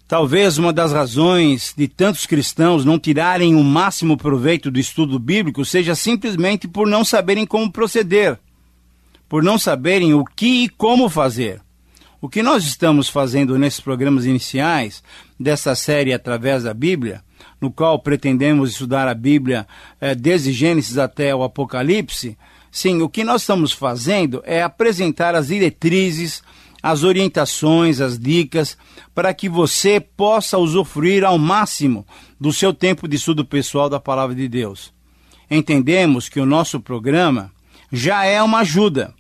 Talvez 0.08 0.58
uma 0.58 0.72
das 0.72 0.94
razões 0.94 1.74
de 1.76 1.90
tantos 1.90 2.26
cristãos 2.26 2.86
não 2.86 2.98
tirarem 2.98 3.54
o 3.54 3.64
máximo 3.66 4.16
proveito 4.16 4.72
do 4.72 4.80
estudo 4.80 5.20
bíblico 5.20 5.66
seja 5.66 5.94
simplesmente 5.94 6.70
por 6.70 6.88
não 6.88 7.04
saberem 7.04 7.46
como 7.46 7.70
proceder 7.70 8.40
por 9.28 9.44
não 9.44 9.58
saberem 9.58 10.14
o 10.14 10.24
que 10.24 10.64
e 10.64 10.70
como 10.70 11.10
fazer. 11.10 11.62
O 12.20 12.28
que 12.28 12.42
nós 12.42 12.64
estamos 12.66 13.10
fazendo 13.10 13.58
nesses 13.60 13.80
programas 13.80 14.26
iniciais 14.26 15.04
dessa 15.40 15.76
série 15.76 16.14
através 16.14 16.64
da 16.64 16.74
Bíblia, 16.74 17.24
no 17.62 17.72
qual 17.72 18.00
pretendemos 18.00 18.72
estudar 18.72 19.08
a 19.08 19.14
Bíblia 19.14 19.68
eh, 20.02 20.16
desde 20.16 20.52
Gênesis 20.52 20.98
até 20.98 21.36
o 21.36 21.44
Apocalipse, 21.44 22.36
sim, 22.72 23.02
o 23.02 23.10
que 23.10 23.24
nós 23.24 23.42
estamos 23.42 23.72
fazendo 23.72 24.42
é 24.46 24.64
apresentar 24.64 25.36
as 25.36 25.48
diretrizes, 25.48 26.42
as 26.82 27.04
orientações, 27.04 28.02
as 28.02 28.18
dicas, 28.18 28.78
para 29.14 29.34
que 29.34 29.48
você 29.48 30.00
possa 30.00 30.58
usufruir 30.58 31.24
ao 31.24 31.38
máximo 31.38 32.06
do 32.40 32.52
seu 32.52 32.74
tempo 32.74 33.08
de 33.08 33.16
estudo 33.16 33.46
pessoal 33.46 33.90
da 33.90 34.00
Palavra 34.00 34.36
de 34.36 34.48
Deus. 34.48 34.94
Entendemos 35.50 36.30
que 36.30 36.40
o 36.40 36.46
nosso 36.46 36.80
programa 36.80 37.52
já 37.92 38.26
é 38.26 38.42
uma 38.42 38.60
ajuda, 38.60 39.14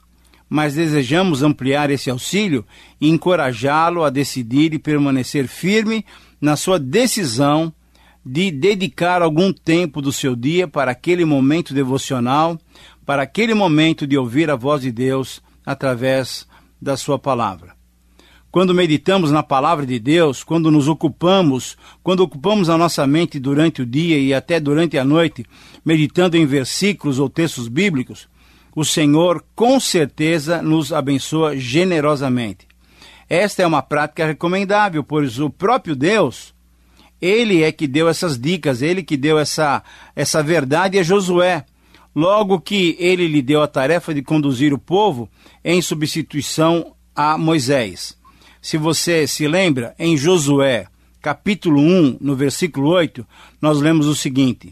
mas 0.49 0.75
desejamos 0.75 1.43
ampliar 1.43 1.89
esse 1.89 2.09
auxílio 2.09 2.65
e 2.99 3.09
encorajá-lo 3.09 4.03
a 4.03 4.09
decidir 4.09 4.73
e 4.73 4.79
permanecer 4.79 5.47
firme 5.47 6.05
na 6.39 6.55
sua 6.55 6.79
decisão 6.79 7.73
de 8.25 8.51
dedicar 8.51 9.21
algum 9.21 9.53
tempo 9.53 10.01
do 10.01 10.11
seu 10.11 10.35
dia 10.35 10.67
para 10.67 10.91
aquele 10.91 11.23
momento 11.23 11.73
devocional, 11.73 12.59
para 13.05 13.23
aquele 13.23 13.53
momento 13.53 14.05
de 14.05 14.17
ouvir 14.17 14.49
a 14.49 14.55
voz 14.55 14.81
de 14.81 14.91
Deus 14.91 15.41
através 15.65 16.47
da 16.81 16.97
sua 16.97 17.17
palavra. 17.17 17.75
Quando 18.49 18.73
meditamos 18.73 19.31
na 19.31 19.43
palavra 19.43 19.85
de 19.85 19.99
Deus, 19.99 20.43
quando 20.43 20.71
nos 20.71 20.87
ocupamos, 20.87 21.77
quando 22.01 22.21
ocupamos 22.21 22.69
a 22.69 22.77
nossa 22.77 23.05
mente 23.05 23.39
durante 23.39 23.81
o 23.81 23.85
dia 23.85 24.17
e 24.17 24.33
até 24.33 24.59
durante 24.59 24.97
a 24.97 25.03
noite, 25.03 25.45
meditando 25.85 26.37
em 26.37 26.45
versículos 26.45 27.19
ou 27.19 27.29
textos 27.29 27.67
bíblicos, 27.67 28.27
o 28.77 28.85
Senhor 28.85 29.43
com 29.55 29.79
certeza 29.79 30.61
nos 30.61 30.93
abençoa 30.93 31.57
generosamente. 31.57 32.67
Esta 33.27 33.63
é 33.63 33.65
uma 33.65 33.81
prática 33.81 34.23
recomendável, 34.23 35.03
pois 35.03 35.39
o 35.39 35.49
próprio 35.49 35.95
Deus, 35.95 36.53
ele 37.19 37.63
é 37.63 37.71
que 37.71 37.87
deu 37.87 38.07
essas 38.07 38.37
dicas, 38.37 38.83
ele 38.83 39.01
que 39.01 39.17
deu 39.17 39.39
essa, 39.39 39.81
essa 40.15 40.43
verdade 40.43 40.99
a 40.99 41.01
Josué. 41.01 41.65
Logo 42.15 42.61
que 42.61 42.95
ele 42.99 43.27
lhe 43.27 43.41
deu 43.41 43.63
a 43.63 43.67
tarefa 43.67 44.13
de 44.13 44.21
conduzir 44.21 44.71
o 44.71 44.77
povo 44.77 45.27
em 45.65 45.81
substituição 45.81 46.93
a 47.15 47.35
Moisés. 47.35 48.15
Se 48.61 48.77
você 48.77 49.25
se 49.25 49.47
lembra, 49.47 49.95
em 49.97 50.15
Josué, 50.15 50.85
capítulo 51.19 51.81
1, 51.81 52.19
no 52.21 52.35
versículo 52.35 52.89
8, 52.89 53.25
nós 53.59 53.81
lemos 53.81 54.05
o 54.05 54.13
seguinte: 54.13 54.71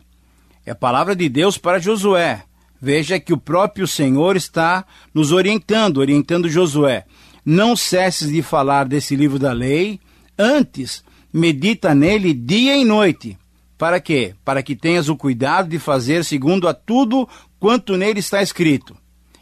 É 0.64 0.70
a 0.70 0.76
palavra 0.76 1.16
de 1.16 1.28
Deus 1.28 1.58
para 1.58 1.80
Josué. 1.80 2.44
Veja 2.82 3.20
que 3.20 3.34
o 3.34 3.38
próprio 3.38 3.88
Senhor 3.88 4.36
está 4.36 4.86
nos 5.14 5.32
orientando, 5.32 5.98
orientando 5.98 6.50
Josué. 6.50 7.06
Não 7.46 7.76
cesses 7.76 8.32
de 8.32 8.42
falar 8.42 8.86
desse 8.86 9.16
livro 9.16 9.40
da 9.40 9.52
lei, 9.52 10.00
antes 10.38 11.04
medita 11.32 11.94
nele 11.94 12.34
dia 12.34 12.76
e 12.76 12.84
noite. 12.84 13.38
Para 13.78 14.00
quê? 14.00 14.34
Para 14.44 14.64
que 14.64 14.76
tenhas 14.76 15.10
o 15.10 15.16
cuidado 15.16 15.70
de 15.70 15.80
fazer 15.80 16.24
segundo 16.24 16.68
a 16.68 16.74
tudo 16.74 17.28
quanto 17.60 17.98
nele 17.98 18.20
está 18.20 18.42
escrito. 18.42 18.96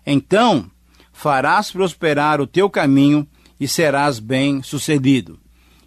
Então 0.05 0.69
farás 1.11 1.71
prosperar 1.71 2.41
o 2.41 2.47
teu 2.47 2.69
caminho 2.69 3.27
e 3.59 3.67
serás 3.67 4.19
bem 4.19 4.61
sucedido. 4.63 5.39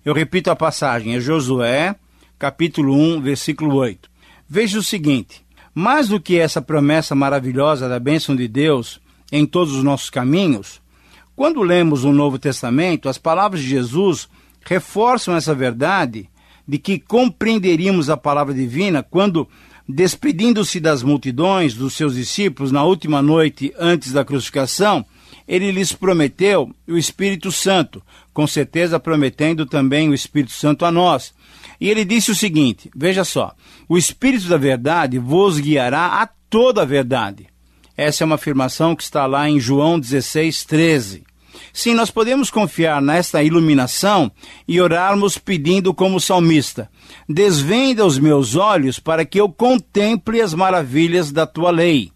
Eu 0.05 0.15
repito 0.15 0.51
a 0.51 0.57
passagem, 0.57 1.17
é 1.17 1.21
Josué, 1.21 1.97
capítulo 2.39 2.95
1, 2.95 3.21
versículo 3.21 3.75
8. 3.75 4.09
Veja 4.49 4.79
o 4.79 4.83
seguinte: 4.83 5.46
Mais 5.79 6.09
do 6.09 6.19
que 6.19 6.39
essa 6.39 6.63
promessa 6.63 7.15
maravilhosa 7.15 7.87
da 7.87 8.01
bênção 8.01 8.35
de 8.35 8.49
Deus 8.49 8.99
em 9.31 9.45
todos 9.45 9.75
os 9.75 9.85
nossos 9.85 10.09
caminhos, 10.09 10.81
quando 11.37 11.61
lemos 11.61 12.03
o 12.03 12.13
Novo 12.13 12.39
Testamento, 12.39 13.11
as 13.11 13.19
palavras 13.19 13.61
de 13.61 13.69
Jesus 13.69 14.27
reforçam 14.65 15.37
essa 15.37 15.55
verdade 15.55 16.31
de 16.67 16.79
que 16.79 16.99
compreenderíamos 16.99 18.09
a 18.09 18.17
palavra 18.17 18.55
divina 18.55 19.03
quando, 19.03 19.47
despedindo-se 19.87 20.81
das 20.81 21.03
multidões, 21.03 21.75
dos 21.75 21.93
seus 21.93 22.15
discípulos, 22.15 22.73
na 22.73 22.83
última 22.83 23.21
noite 23.21 23.71
antes 23.79 24.13
da 24.15 24.25
crucificação, 24.25 25.05
ele 25.47 25.71
lhes 25.71 25.93
prometeu 25.93 26.75
o 26.89 26.97
Espírito 26.97 27.53
Santo, 27.53 28.03
com 28.33 28.47
certeza 28.47 28.99
prometendo 28.99 29.67
também 29.67 30.09
o 30.09 30.15
Espírito 30.15 30.53
Santo 30.53 30.87
a 30.87 30.91
nós. 30.91 31.35
E 31.81 31.89
ele 31.91 32.05
disse 32.05 32.31
o 32.31 32.35
seguinte: 32.35 32.91
veja 32.95 33.25
só, 33.25 33.55
o 33.89 33.97
Espírito 33.99 34.49
da 34.49 34.57
Verdade 34.57 35.19
vos 35.19 35.59
guiará 35.59 36.23
a 36.23 36.29
toda 36.49 36.83
a 36.83 36.85
verdade. 36.85 37.47
Essa 37.97 38.25
é 38.25 38.27
uma 38.27 38.35
afirmação 38.35 38.95
que 38.95 39.03
está 39.03 39.27
lá 39.27 39.49
em 39.49 39.59
João 39.59 39.99
16, 39.99 40.65
13. 40.65 41.25
Sim, 41.73 41.95
nós 41.95 42.11
podemos 42.11 42.51
confiar 42.51 43.01
nesta 43.01 43.43
iluminação 43.43 44.31
e 44.67 44.81
orarmos 44.81 45.39
pedindo 45.39 45.93
como 45.93 46.21
salmista: 46.21 46.91
Desvenda 47.29 48.05
os 48.05 48.19
meus 48.19 48.57
olhos 48.57 48.99
para 48.99 49.25
que 49.25 49.41
eu 49.41 49.49
contemple 49.49 50.41
as 50.41 50.55
maravilhas 50.55 51.33
da 51.33 51.47
tua 51.47 51.71
lei. 51.71 52.11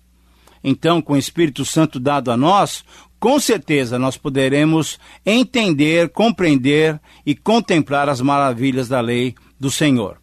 Então, 0.62 1.00
com 1.00 1.14
o 1.14 1.18
Espírito 1.18 1.64
Santo 1.64 1.98
dado 1.98 2.30
a 2.30 2.36
nós, 2.36 2.84
com 3.18 3.38
certeza 3.38 3.98
nós 3.98 4.16
poderemos 4.16 4.98
entender, 5.24 6.08
compreender 6.10 7.00
e 7.24 7.34
contemplar 7.34 8.08
as 8.08 8.20
maravilhas 8.20 8.88
da 8.88 9.00
lei 9.00 9.34
do 9.60 9.70
Senhor. 9.70 10.16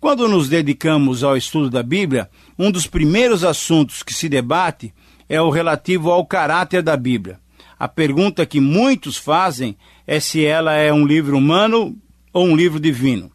Quando 0.00 0.28
nos 0.28 0.48
dedicamos 0.48 1.22
ao 1.22 1.36
estudo 1.36 1.70
da 1.70 1.82
Bíblia, 1.82 2.28
um 2.58 2.72
dos 2.72 2.88
primeiros 2.88 3.44
assuntos 3.44 4.02
que 4.02 4.12
se 4.12 4.28
debate 4.28 4.92
é 5.28 5.40
o 5.40 5.48
relativo 5.48 6.10
ao 6.10 6.26
caráter 6.26 6.82
da 6.82 6.96
Bíblia. 6.96 7.38
A 7.78 7.86
pergunta 7.86 8.44
que 8.44 8.60
muitos 8.60 9.16
fazem 9.16 9.76
é 10.06 10.18
se 10.18 10.44
ela 10.44 10.74
é 10.74 10.92
um 10.92 11.06
livro 11.06 11.38
humano 11.38 11.96
ou 12.32 12.46
um 12.46 12.56
livro 12.56 12.80
divino. 12.80 13.30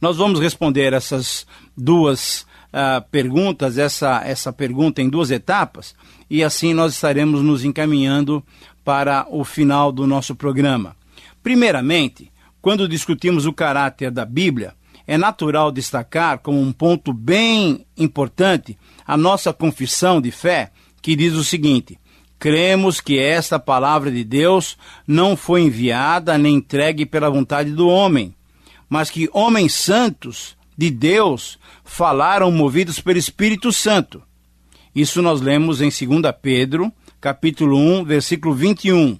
Nós 0.00 0.16
vamos 0.16 0.38
responder 0.38 0.92
essas 0.92 1.46
duas 1.76 2.46
uh, 2.72 3.02
perguntas, 3.10 3.76
essa, 3.78 4.22
essa 4.24 4.52
pergunta 4.52 5.02
em 5.02 5.08
duas 5.08 5.30
etapas, 5.30 5.94
e 6.30 6.44
assim 6.44 6.74
nós 6.74 6.94
estaremos 6.94 7.42
nos 7.42 7.64
encaminhando 7.64 8.42
para 8.84 9.26
o 9.28 9.44
final 9.44 9.90
do 9.90 10.06
nosso 10.06 10.34
programa. 10.34 10.96
Primeiramente, 11.42 12.30
quando 12.66 12.88
discutimos 12.88 13.46
o 13.46 13.52
caráter 13.52 14.10
da 14.10 14.24
Bíblia, 14.24 14.74
é 15.06 15.16
natural 15.16 15.70
destacar 15.70 16.40
como 16.40 16.60
um 16.60 16.72
ponto 16.72 17.12
bem 17.12 17.86
importante 17.96 18.76
a 19.06 19.16
nossa 19.16 19.52
confissão 19.52 20.20
de 20.20 20.32
fé, 20.32 20.72
que 21.00 21.14
diz 21.14 21.34
o 21.34 21.44
seguinte: 21.44 21.96
cremos 22.40 23.00
que 23.00 23.20
esta 23.20 23.56
palavra 23.56 24.10
de 24.10 24.24
Deus 24.24 24.76
não 25.06 25.36
foi 25.36 25.62
enviada 25.62 26.36
nem 26.36 26.56
entregue 26.56 27.06
pela 27.06 27.30
vontade 27.30 27.70
do 27.70 27.86
homem, 27.86 28.34
mas 28.88 29.10
que 29.10 29.30
homens 29.32 29.72
santos 29.72 30.56
de 30.76 30.90
Deus 30.90 31.60
falaram 31.84 32.50
movidos 32.50 32.98
pelo 32.98 33.16
Espírito 33.16 33.72
Santo. 33.72 34.20
Isso 34.92 35.22
nós 35.22 35.40
lemos 35.40 35.80
em 35.80 35.88
2 35.88 36.34
Pedro, 36.42 36.92
capítulo 37.20 37.78
1, 37.78 38.04
versículo 38.04 38.52
21. 38.52 39.16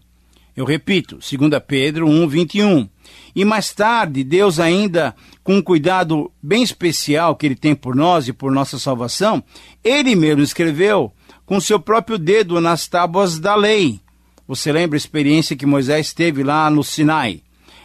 Eu 0.56 0.64
repito, 0.64 1.18
2 1.18 1.62
Pedro 1.64 2.08
1, 2.08 2.26
21. 2.26 2.88
E 3.34 3.44
mais 3.44 3.72
tarde, 3.72 4.24
Deus 4.24 4.58
ainda, 4.58 5.14
com 5.44 5.56
um 5.56 5.62
cuidado 5.62 6.30
bem 6.42 6.62
especial 6.62 7.36
que 7.36 7.46
Ele 7.46 7.56
tem 7.56 7.74
por 7.74 7.94
nós 7.94 8.28
e 8.28 8.32
por 8.32 8.50
nossa 8.50 8.78
salvação, 8.78 9.42
Ele 9.84 10.14
mesmo 10.14 10.42
escreveu 10.42 11.12
com 11.44 11.60
seu 11.60 11.78
próprio 11.78 12.18
dedo 12.18 12.60
nas 12.60 12.86
tábuas 12.86 13.38
da 13.38 13.54
lei. 13.54 14.00
Você 14.48 14.70
lembra 14.72 14.96
a 14.96 14.98
experiência 14.98 15.56
que 15.56 15.66
Moisés 15.66 16.12
teve 16.12 16.42
lá 16.42 16.70
no 16.70 16.82
Sinai? 16.82 17.42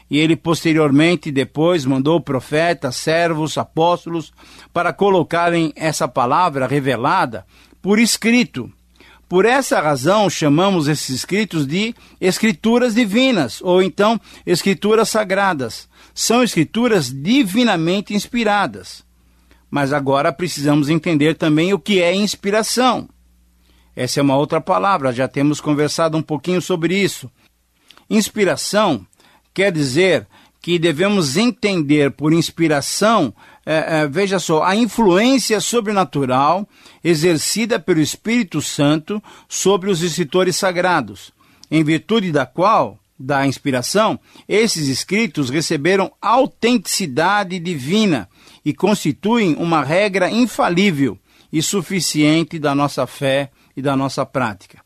E 0.09 0.17
ele 0.17 0.35
posteriormente, 0.35 1.31
depois, 1.31 1.85
mandou 1.85 2.19
profetas, 2.19 2.97
servos, 2.97 3.57
apóstolos, 3.57 4.33
para 4.73 4.91
colocarem 4.91 5.71
essa 5.73 6.05
palavra 6.05 6.67
revelada 6.67 7.45
por 7.81 7.97
escrito. 7.97 8.69
Por 9.31 9.45
essa 9.45 9.79
razão, 9.79 10.29
chamamos 10.29 10.89
esses 10.89 11.07
escritos 11.07 11.65
de 11.65 11.95
escrituras 12.19 12.93
divinas, 12.93 13.61
ou 13.61 13.81
então 13.81 14.19
escrituras 14.45 15.07
sagradas. 15.07 15.87
São 16.13 16.43
escrituras 16.43 17.09
divinamente 17.09 18.13
inspiradas. 18.13 19.05
Mas 19.69 19.93
agora 19.93 20.33
precisamos 20.33 20.89
entender 20.89 21.35
também 21.35 21.71
o 21.71 21.79
que 21.79 22.01
é 22.01 22.13
inspiração. 22.13 23.07
Essa 23.95 24.19
é 24.19 24.21
uma 24.21 24.35
outra 24.35 24.59
palavra, 24.59 25.13
já 25.13 25.29
temos 25.29 25.61
conversado 25.61 26.17
um 26.17 26.21
pouquinho 26.21 26.61
sobre 26.61 27.01
isso. 27.01 27.31
Inspiração 28.09 29.07
quer 29.53 29.71
dizer 29.71 30.27
que 30.61 30.77
devemos 30.77 31.37
entender 31.37 32.11
por 32.11 32.33
inspiração 32.33 33.33
é, 33.65 34.01
é, 34.01 34.07
veja 34.07 34.39
só, 34.39 34.63
a 34.63 34.75
influência 34.75 35.59
sobrenatural 35.59 36.67
exercida 37.03 37.79
pelo 37.79 38.01
Espírito 38.01 38.61
Santo 38.61 39.21
sobre 39.47 39.89
os 39.89 40.01
escritores 40.01 40.55
sagrados, 40.55 41.31
em 41.69 41.83
virtude 41.83 42.31
da 42.31 42.45
qual, 42.45 42.97
da 43.17 43.45
inspiração, 43.45 44.19
esses 44.47 44.87
escritos 44.87 45.49
receberam 45.49 46.11
autenticidade 46.19 47.59
divina 47.59 48.27
e 48.65 48.73
constituem 48.73 49.55
uma 49.55 49.83
regra 49.83 50.29
infalível 50.29 51.17
e 51.53 51.61
suficiente 51.61 52.57
da 52.57 52.73
nossa 52.73 53.05
fé 53.05 53.51
e 53.75 53.81
da 53.81 53.95
nossa 53.95 54.25
prática. 54.25 54.80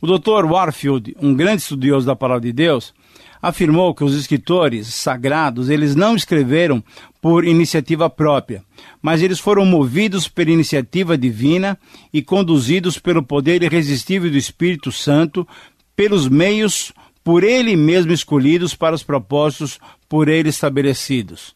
O 0.00 0.06
Dr. 0.06 0.46
Warfield, 0.46 1.14
um 1.20 1.34
grande 1.34 1.62
estudioso 1.62 2.06
da 2.06 2.16
palavra 2.16 2.42
de 2.42 2.52
Deus, 2.52 2.94
afirmou 3.42 3.94
que 3.94 4.04
os 4.04 4.14
escritores 4.14 4.86
sagrados 4.88 5.68
eles 5.68 5.94
não 5.94 6.14
escreveram 6.14 6.82
por 7.20 7.44
iniciativa 7.44 8.08
própria, 8.08 8.62
mas 9.02 9.22
eles 9.22 9.38
foram 9.38 9.64
movidos 9.64 10.28
pela 10.28 10.50
iniciativa 10.50 11.16
divina 11.16 11.78
e 12.12 12.22
conduzidos 12.22 12.98
pelo 12.98 13.22
poder 13.22 13.62
irresistível 13.62 14.30
do 14.30 14.36
Espírito 14.36 14.90
Santo, 14.90 15.46
pelos 15.94 16.28
meios 16.28 16.92
por 17.22 17.44
ele 17.44 17.76
mesmo 17.76 18.12
escolhidos 18.12 18.74
para 18.74 18.94
os 18.94 19.02
propósitos 19.02 19.78
por 20.08 20.28
ele 20.28 20.48
estabelecidos. 20.48 21.54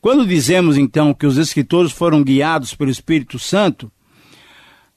Quando 0.00 0.26
dizemos 0.26 0.76
então 0.76 1.12
que 1.12 1.26
os 1.26 1.38
escritores 1.38 1.90
foram 1.90 2.22
guiados 2.22 2.74
pelo 2.74 2.90
Espírito 2.90 3.38
Santo, 3.38 3.90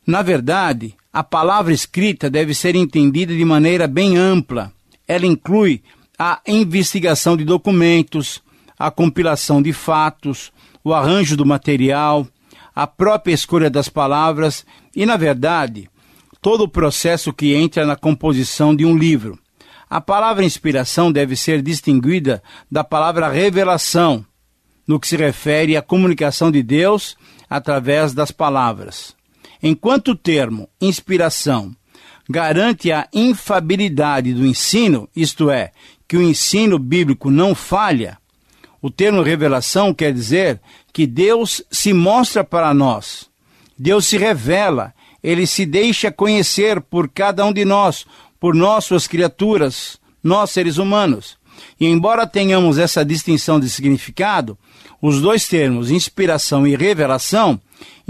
na 0.06 0.22
verdade, 0.22 0.96
a 1.14 1.24
palavra 1.24 1.74
escrita 1.74 2.30
deve 2.30 2.54
ser 2.54 2.76
entendida 2.76 3.36
de 3.36 3.44
maneira 3.44 3.88
bem 3.88 4.18
ampla. 4.18 4.72
Ela 5.08 5.26
inclui 5.26 5.84
a 6.18 6.40
investigação 6.48 7.36
de 7.36 7.44
documentos, 7.44 8.42
a 8.80 8.90
compilação 8.90 9.62
de 9.62 9.74
fatos, 9.74 10.52
o 10.84 10.94
arranjo 10.94 11.36
do 11.36 11.46
material, 11.46 12.26
a 12.74 12.88
própria 12.88 13.34
escolha 13.34 13.70
das 13.70 13.90
palavras 13.90 14.66
e, 14.96 15.06
na 15.06 15.18
verdade, 15.18 15.90
todo 16.42 16.64
o 16.64 16.70
processo 16.70 17.34
que 17.34 17.54
entra 17.54 17.86
na 17.86 17.96
composição 17.96 18.74
de 18.74 18.86
um 18.86 18.98
livro. 18.98 19.38
A 19.90 20.00
palavra 20.00 20.46
inspiração 20.46 21.12
deve 21.12 21.36
ser 21.36 21.62
distinguida 21.62 22.42
da 22.72 22.84
palavra 22.84 23.28
revelação, 23.28 24.26
no 24.88 25.00
que 25.00 25.08
se 25.08 25.18
refere 25.18 25.76
à 25.76 25.82
comunicação 25.82 26.50
de 26.50 26.64
Deus 26.64 27.18
através 27.50 28.14
das 28.14 28.32
palavras. 28.32 29.14
Enquanto 29.62 30.10
o 30.10 30.16
termo 30.16 30.68
inspiração 30.80 31.76
garante 32.30 32.92
a 32.92 33.08
infabilidade 33.14 34.34
do 34.34 34.46
ensino, 34.46 35.08
isto 35.16 35.50
é, 35.50 35.72
que 36.08 36.18
o 36.18 36.22
ensino 36.22 36.80
bíblico 36.80 37.30
não 37.30 37.54
falha, 37.54 38.18
o 38.82 38.90
termo 38.90 39.22
revelação 39.22 39.94
quer 39.94 40.12
dizer 40.14 40.60
que 40.92 41.06
Deus 41.06 41.64
se 41.70 41.94
mostra 41.94 42.44
para 42.44 42.74
nós, 42.74 43.30
Deus 43.78 44.06
se 44.06 44.18
revela, 44.18 44.94
ele 45.24 45.46
se 45.46 45.66
deixa 45.66 46.12
conhecer 46.12 46.82
por 46.82 47.08
cada 47.10 47.46
um 47.46 47.54
de 47.54 47.64
nós, 47.64 48.06
por 48.40 48.56
nós, 48.56 48.86
suas 48.86 49.08
criaturas, 49.08 50.00
nós 50.24 50.50
seres 50.50 50.78
humanos. 50.78 51.38
E 51.80 51.86
embora 51.86 52.26
tenhamos 52.26 52.80
essa 52.80 53.06
distinção 53.06 53.60
de 53.60 53.70
significado, 53.70 54.58
os 55.02 55.22
dois 55.22 55.48
termos, 55.48 55.92
inspiração 55.92 56.66
e 56.66 56.76
revelação, 56.76 57.60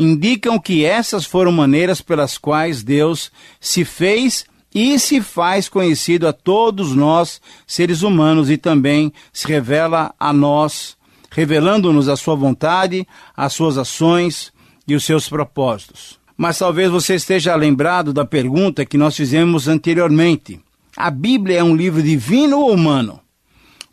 indicam 0.01 0.59
que 0.59 0.83
essas 0.83 1.25
foram 1.25 1.51
maneiras 1.51 2.01
pelas 2.01 2.37
quais 2.37 2.83
Deus 2.83 3.31
se 3.59 3.85
fez 3.85 4.45
e 4.73 4.97
se 4.97 5.21
faz 5.21 5.69
conhecido 5.69 6.27
a 6.27 6.33
todos 6.33 6.95
nós, 6.95 7.41
seres 7.67 8.01
humanos, 8.01 8.49
e 8.49 8.57
também 8.57 9.13
se 9.31 9.47
revela 9.47 10.13
a 10.19 10.33
nós, 10.33 10.97
revelando-nos 11.29 12.07
a 12.07 12.15
sua 12.15 12.35
vontade, 12.35 13.05
as 13.35 13.53
suas 13.53 13.77
ações 13.77 14.51
e 14.87 14.95
os 14.95 15.03
seus 15.03 15.29
propósitos. 15.29 16.19
Mas 16.35 16.57
talvez 16.57 16.89
você 16.89 17.15
esteja 17.15 17.53
lembrado 17.55 18.11
da 18.11 18.25
pergunta 18.25 18.85
que 18.85 18.97
nós 18.97 19.15
fizemos 19.15 19.67
anteriormente: 19.67 20.59
a 20.97 21.11
Bíblia 21.11 21.59
é 21.59 21.63
um 21.63 21.75
livro 21.75 22.01
divino 22.01 22.59
ou 22.59 22.73
humano? 22.73 23.19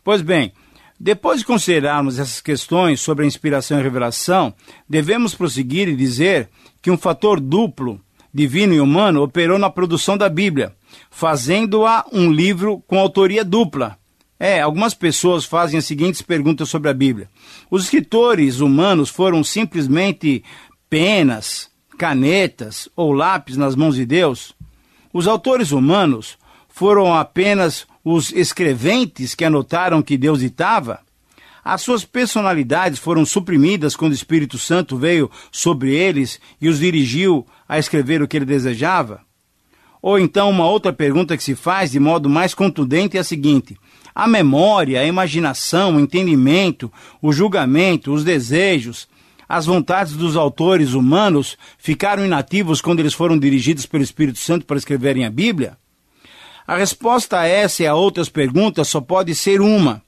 Pois 0.03 0.21
bem, 0.21 0.53
depois 0.99 1.39
de 1.39 1.45
considerarmos 1.45 2.19
essas 2.19 2.41
questões 2.41 2.99
sobre 2.99 3.23
a 3.23 3.27
inspiração 3.27 3.79
e 3.79 3.83
revelação, 3.83 4.53
devemos 4.87 5.33
prosseguir 5.33 5.87
e 5.87 5.95
dizer 5.95 6.49
que 6.81 6.91
um 6.91 6.97
fator 6.97 7.39
duplo, 7.39 8.01
divino 8.33 8.73
e 8.73 8.81
humano, 8.81 9.23
operou 9.23 9.57
na 9.57 9.69
produção 9.69 10.17
da 10.17 10.27
Bíblia, 10.27 10.75
fazendo-a 11.09 12.05
um 12.11 12.29
livro 12.29 12.83
com 12.85 12.99
autoria 12.99 13.45
dupla. 13.45 13.97
É, 14.37 14.59
algumas 14.59 14.93
pessoas 14.93 15.45
fazem 15.45 15.77
as 15.79 15.85
seguintes 15.85 16.21
perguntas 16.21 16.69
sobre 16.69 16.89
a 16.89 16.93
Bíblia. 16.93 17.29
Os 17.71 17.85
escritores 17.85 18.59
humanos 18.59 19.09
foram 19.09 19.41
simplesmente 19.43 20.43
penas, 20.89 21.69
canetas 21.97 22.89
ou 22.95 23.13
lápis 23.13 23.55
nas 23.55 23.75
mãos 23.75 23.95
de 23.95 24.05
Deus? 24.05 24.53
Os 25.13 25.27
autores 25.27 25.71
humanos 25.71 26.37
foram 26.67 27.13
apenas 27.13 27.85
os 28.11 28.31
escreventes 28.31 29.35
que 29.35 29.45
anotaram 29.45 30.01
que 30.01 30.17
Deus 30.17 30.39
ditava? 30.39 30.99
As 31.63 31.81
suas 31.81 32.03
personalidades 32.03 32.97
foram 32.97 33.23
suprimidas 33.23 33.95
quando 33.95 34.13
o 34.13 34.15
Espírito 34.15 34.57
Santo 34.57 34.97
veio 34.97 35.29
sobre 35.51 35.93
eles 35.93 36.39
e 36.59 36.67
os 36.67 36.79
dirigiu 36.79 37.45
a 37.67 37.77
escrever 37.77 38.19
o 38.21 38.27
que 38.27 38.35
ele 38.35 38.45
desejava? 38.45 39.21
Ou 40.01 40.17
então, 40.17 40.49
uma 40.49 40.65
outra 40.65 40.91
pergunta 40.91 41.37
que 41.37 41.43
se 41.43 41.53
faz 41.53 41.91
de 41.91 41.99
modo 41.99 42.27
mais 42.27 42.55
contundente 42.55 43.15
é 43.15 43.19
a 43.19 43.23
seguinte: 43.23 43.77
a 44.15 44.27
memória, 44.27 45.01
a 45.01 45.05
imaginação, 45.05 45.95
o 45.95 45.99
entendimento, 45.99 46.91
o 47.21 47.31
julgamento, 47.31 48.11
os 48.11 48.23
desejos, 48.23 49.07
as 49.47 49.67
vontades 49.67 50.13
dos 50.13 50.35
autores 50.35 50.93
humanos 50.93 51.57
ficaram 51.77 52.25
inativos 52.25 52.81
quando 52.81 53.01
eles 53.01 53.13
foram 53.13 53.37
dirigidos 53.37 53.85
pelo 53.85 54.03
Espírito 54.03 54.39
Santo 54.39 54.65
para 54.65 54.77
escreverem 54.77 55.25
a 55.25 55.29
Bíblia? 55.29 55.77
A 56.69 56.77
resposta 56.77 57.39
a 57.39 57.47
essa 57.47 57.81
e 57.81 57.87
a 57.87 57.95
outras 57.95 58.29
perguntas 58.29 58.87
só 58.89 59.01
pode 59.01 59.33
ser 59.33 59.59
uma. 59.59 60.03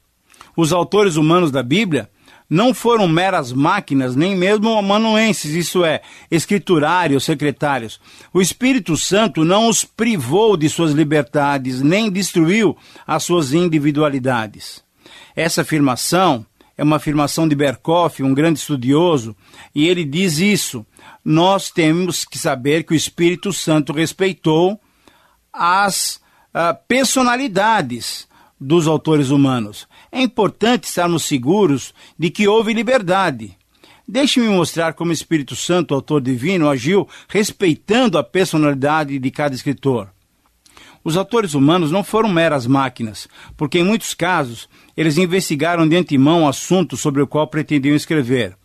Os 0.55 0.71
autores 0.71 1.15
humanos 1.15 1.49
da 1.49 1.63
Bíblia 1.63 2.07
não 2.47 2.71
foram 2.71 3.07
meras 3.07 3.51
máquinas, 3.51 4.15
nem 4.15 4.35
mesmo 4.35 4.77
amanuenses, 4.77 5.55
isso 5.55 5.83
é, 5.83 6.03
escriturários, 6.29 7.23
secretários. 7.23 7.99
O 8.31 8.39
Espírito 8.39 8.95
Santo 8.95 9.43
não 9.43 9.69
os 9.69 9.83
privou 9.83 10.55
de 10.55 10.69
suas 10.69 10.91
liberdades, 10.91 11.81
nem 11.81 12.11
destruiu 12.11 12.77
as 13.07 13.23
suas 13.23 13.53
individualidades. 13.53 14.83
Essa 15.35 15.63
afirmação 15.63 16.45
é 16.77 16.83
uma 16.83 16.97
afirmação 16.97 17.47
de 17.47 17.55
Berkoff, 17.55 18.21
um 18.21 18.35
grande 18.35 18.59
estudioso, 18.59 19.35
e 19.73 19.87
ele 19.87 20.05
diz 20.05 20.37
isso. 20.37 20.85
Nós 21.25 21.71
temos 21.71 22.23
que 22.23 22.37
saber 22.37 22.83
que 22.83 22.93
o 22.93 22.95
Espírito 22.95 23.51
Santo 23.51 23.91
respeitou 23.91 24.79
as 25.51 26.21
uh, 26.53 26.77
personalidades 26.87 28.27
dos 28.59 28.87
autores 28.87 29.29
humanos. 29.29 29.87
É 30.11 30.21
importante 30.21 30.83
estarmos 30.83 31.23
seguros 31.23 31.93
de 32.17 32.29
que 32.29 32.47
houve 32.47 32.73
liberdade. 32.73 33.57
Deixe-me 34.07 34.47
mostrar 34.49 34.93
como 34.93 35.09
o 35.11 35.13
Espírito 35.13 35.55
Santo, 35.55 35.95
autor 35.95 36.21
divino, 36.21 36.69
agiu 36.69 37.07
respeitando 37.27 38.17
a 38.17 38.23
personalidade 38.23 39.17
de 39.17 39.31
cada 39.31 39.55
escritor. 39.55 40.09
Os 41.03 41.17
autores 41.17 41.55
humanos 41.55 41.91
não 41.91 42.03
foram 42.03 42.29
meras 42.29 42.67
máquinas, 42.67 43.27
porque 43.57 43.79
em 43.79 43.83
muitos 43.83 44.13
casos 44.13 44.69
eles 44.95 45.17
investigaram 45.17 45.87
de 45.87 45.95
antemão 45.95 46.43
o 46.43 46.47
assunto 46.47 46.95
sobre 46.95 47.21
o 47.21 47.27
qual 47.27 47.47
pretendiam 47.47 47.95
escrever. 47.95 48.55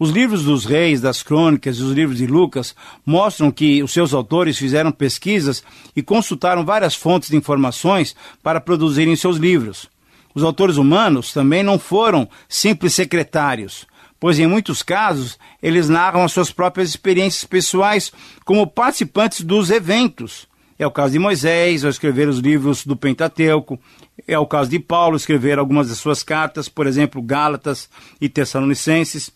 Os 0.00 0.08
livros 0.08 0.44
dos 0.44 0.64
reis, 0.64 0.98
das 0.98 1.22
crônicas 1.22 1.76
e 1.76 1.82
os 1.82 1.92
livros 1.92 2.16
de 2.16 2.26
Lucas 2.26 2.74
mostram 3.04 3.50
que 3.50 3.82
os 3.82 3.92
seus 3.92 4.14
autores 4.14 4.56
fizeram 4.56 4.90
pesquisas 4.90 5.62
e 5.94 6.02
consultaram 6.02 6.64
várias 6.64 6.94
fontes 6.94 7.28
de 7.28 7.36
informações 7.36 8.16
para 8.42 8.62
produzirem 8.62 9.14
seus 9.14 9.36
livros. 9.36 9.90
Os 10.34 10.42
autores 10.42 10.78
humanos 10.78 11.34
também 11.34 11.62
não 11.62 11.78
foram 11.78 12.26
simples 12.48 12.94
secretários, 12.94 13.86
pois 14.18 14.38
em 14.38 14.46
muitos 14.46 14.82
casos 14.82 15.38
eles 15.62 15.90
narram 15.90 16.24
as 16.24 16.32
suas 16.32 16.50
próprias 16.50 16.88
experiências 16.88 17.44
pessoais 17.44 18.10
como 18.46 18.66
participantes 18.66 19.42
dos 19.42 19.70
eventos. 19.70 20.48
É 20.78 20.86
o 20.86 20.90
caso 20.90 21.12
de 21.12 21.18
Moisés, 21.18 21.84
ao 21.84 21.90
escrever 21.90 22.26
os 22.26 22.38
livros 22.38 22.86
do 22.86 22.96
Pentateuco. 22.96 23.78
É 24.26 24.38
o 24.38 24.46
caso 24.46 24.70
de 24.70 24.78
Paulo, 24.78 25.14
escrever 25.14 25.58
algumas 25.58 25.90
das 25.90 25.98
suas 25.98 26.22
cartas, 26.22 26.70
por 26.70 26.86
exemplo, 26.86 27.20
Gálatas 27.20 27.86
e 28.18 28.30
Tessalonicenses 28.30 29.30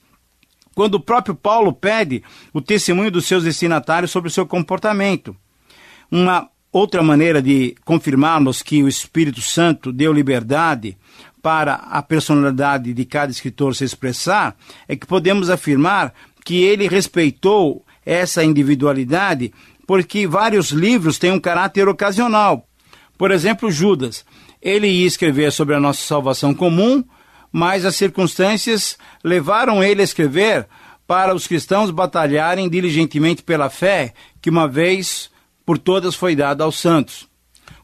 quando 0.75 0.97
o 0.97 1.01
próprio 1.01 1.35
Paulo 1.35 1.73
pede 1.73 2.23
o 2.53 2.61
testemunho 2.61 3.11
dos 3.11 3.27
seus 3.27 3.45
destinatários 3.45 4.11
sobre 4.11 4.29
o 4.29 4.33
seu 4.33 4.47
comportamento. 4.47 5.37
Uma 6.11 6.49
outra 6.73 7.03
maneira 7.03 7.41
de 7.41 7.77
confirmarmos 7.85 8.63
que 8.63 8.83
o 8.83 8.89
Espírito 8.89 9.41
Santo 9.41 9.93
deu 9.93 10.13
liberdade 10.13 10.97
para 11.41 11.75
a 11.75 12.03
personalidade 12.03 12.93
de 12.93 13.05
cada 13.05 13.31
escritor 13.31 13.75
se 13.77 13.85
expressar 13.85 14.57
é 14.89 14.97
que 14.97 15.07
podemos 15.07 15.51
afirmar 15.51 16.13
que 16.45 16.63
ele 16.63 16.89
respeitou 16.89 17.85
essa 18.05 18.43
individualidade 18.43 19.53
porque 19.87 20.27
vários 20.27 20.71
livros 20.71 21.19
têm 21.19 21.33
um 21.33 21.41
caráter 21.41 21.89
ocasional. 21.89 22.67
Por 23.17 23.31
exemplo, 23.31 23.71
Judas. 23.71 24.25
Ele 24.61 24.89
ia 24.89 25.07
escrever 25.07 25.53
sobre 25.53 25.75
a 25.75 25.81
nossa 25.81 26.01
salvação 26.01 26.55
comum, 26.55 27.05
mas 27.57 27.85
as 27.85 27.95
circunstâncias 27.95 28.99
levaram 29.23 29.81
ele 29.81 30.01
a 30.01 30.05
escrever 30.05 30.67
para 31.07 31.33
os 31.33 31.47
cristãos 31.47 31.89
batalharem 31.93 32.69
diligentemente 32.69 33.45
pela 33.45 33.71
fé 33.71 34.13
que 34.43 34.51
uma 34.51 34.67
vez 34.67 35.31
por 35.65 35.79
todas 35.79 36.17
foi 36.17 36.35
dada 36.35 36.65
aos 36.65 36.81
santos. 36.81 37.29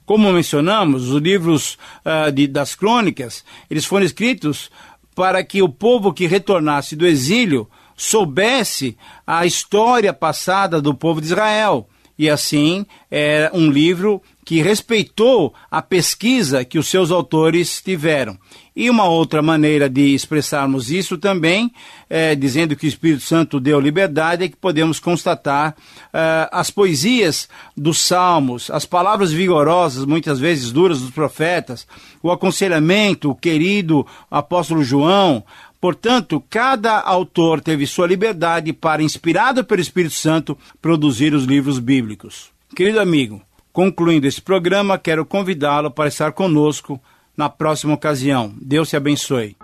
Como 0.05 0.33
mencionamos, 0.33 1.11
os 1.11 1.23
livros 1.23 1.79
uh, 2.05 2.33
de, 2.33 2.49
das 2.49 2.75
crônicas, 2.75 3.45
eles 3.71 3.85
foram 3.85 4.05
escritos 4.05 4.73
para 5.15 5.45
que 5.45 5.63
o 5.63 5.69
povo 5.69 6.13
que 6.13 6.27
retornasse 6.27 6.97
do 6.97 7.07
exílio 7.07 7.71
soubesse 7.97 8.99
a 9.25 9.47
história 9.47 10.13
passada 10.13 10.83
do 10.83 10.93
povo 10.93 11.21
de 11.21 11.29
Israel. 11.29 11.89
E 12.21 12.29
assim, 12.29 12.85
é 13.11 13.51
um 13.55 13.71
livro 13.71 14.21
que 14.45 14.61
respeitou 14.61 15.55
a 15.71 15.81
pesquisa 15.81 16.67
que 16.67 16.79
os 16.79 16.87
seus 16.87 17.11
autores 17.11 17.81
tiveram. 17.81 18.37
E 18.77 18.91
uma 18.91 19.07
outra 19.07 19.41
maneira 19.41 19.89
de 19.89 20.15
expressarmos 20.15 20.91
isso 20.91 21.17
também, 21.17 21.73
é, 22.11 22.35
dizendo 22.35 22.77
que 22.77 22.85
o 22.85 22.89
Espírito 22.89 23.23
Santo 23.23 23.59
deu 23.59 23.81
liberdade, 23.81 24.45
é 24.45 24.49
que 24.49 24.57
podemos 24.57 25.01
constatar 25.01 25.75
é, 26.13 26.47
as 26.53 26.71
poesias 26.71 27.49
dos 27.75 27.99
salmos, 27.99 28.71
as 28.71 28.85
palavras 28.85 29.33
vigorosas, 29.33 30.05
muitas 30.05 30.39
vezes 30.39 30.71
duras, 30.71 31.01
dos 31.01 31.11
profetas, 31.11 31.87
o 32.23 32.31
aconselhamento, 32.31 33.31
o 33.31 33.35
querido 33.35 34.07
apóstolo 34.31 34.85
João. 34.85 35.43
Portanto, 35.81 36.45
cada 36.51 37.01
autor 37.01 37.61
teve 37.61 37.87
sua 37.87 38.07
liberdade 38.07 38.73
para, 38.73 39.03
inspirado 39.03 39.64
pelo 39.64 39.81
Espírito 39.81 40.14
Santo, 40.14 40.59
produzir 40.81 41.33
os 41.33 41.45
livros 41.45 41.79
bíblicos. 41.79 42.51
Querido 42.77 43.01
amigo, 43.01 43.40
concluindo 43.73 44.27
esse 44.27 44.43
programa, 44.43 44.99
quero 44.99 45.25
convidá-lo 45.25 45.90
para 45.90 46.09
estar 46.09 46.33
conosco 46.33 47.01
na 47.37 47.49
próxima 47.49 47.95
ocasião. 47.95 48.53
Deus 48.61 48.90
te 48.90 48.97
abençoe. 48.97 49.57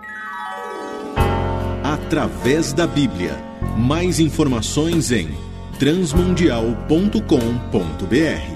Através 1.85 2.73
da 2.73 2.87
Bíblia. 2.87 3.37
Mais 3.77 4.19
informações 4.19 5.13
em 5.13 5.29
transmundial.com.br. 5.79 8.56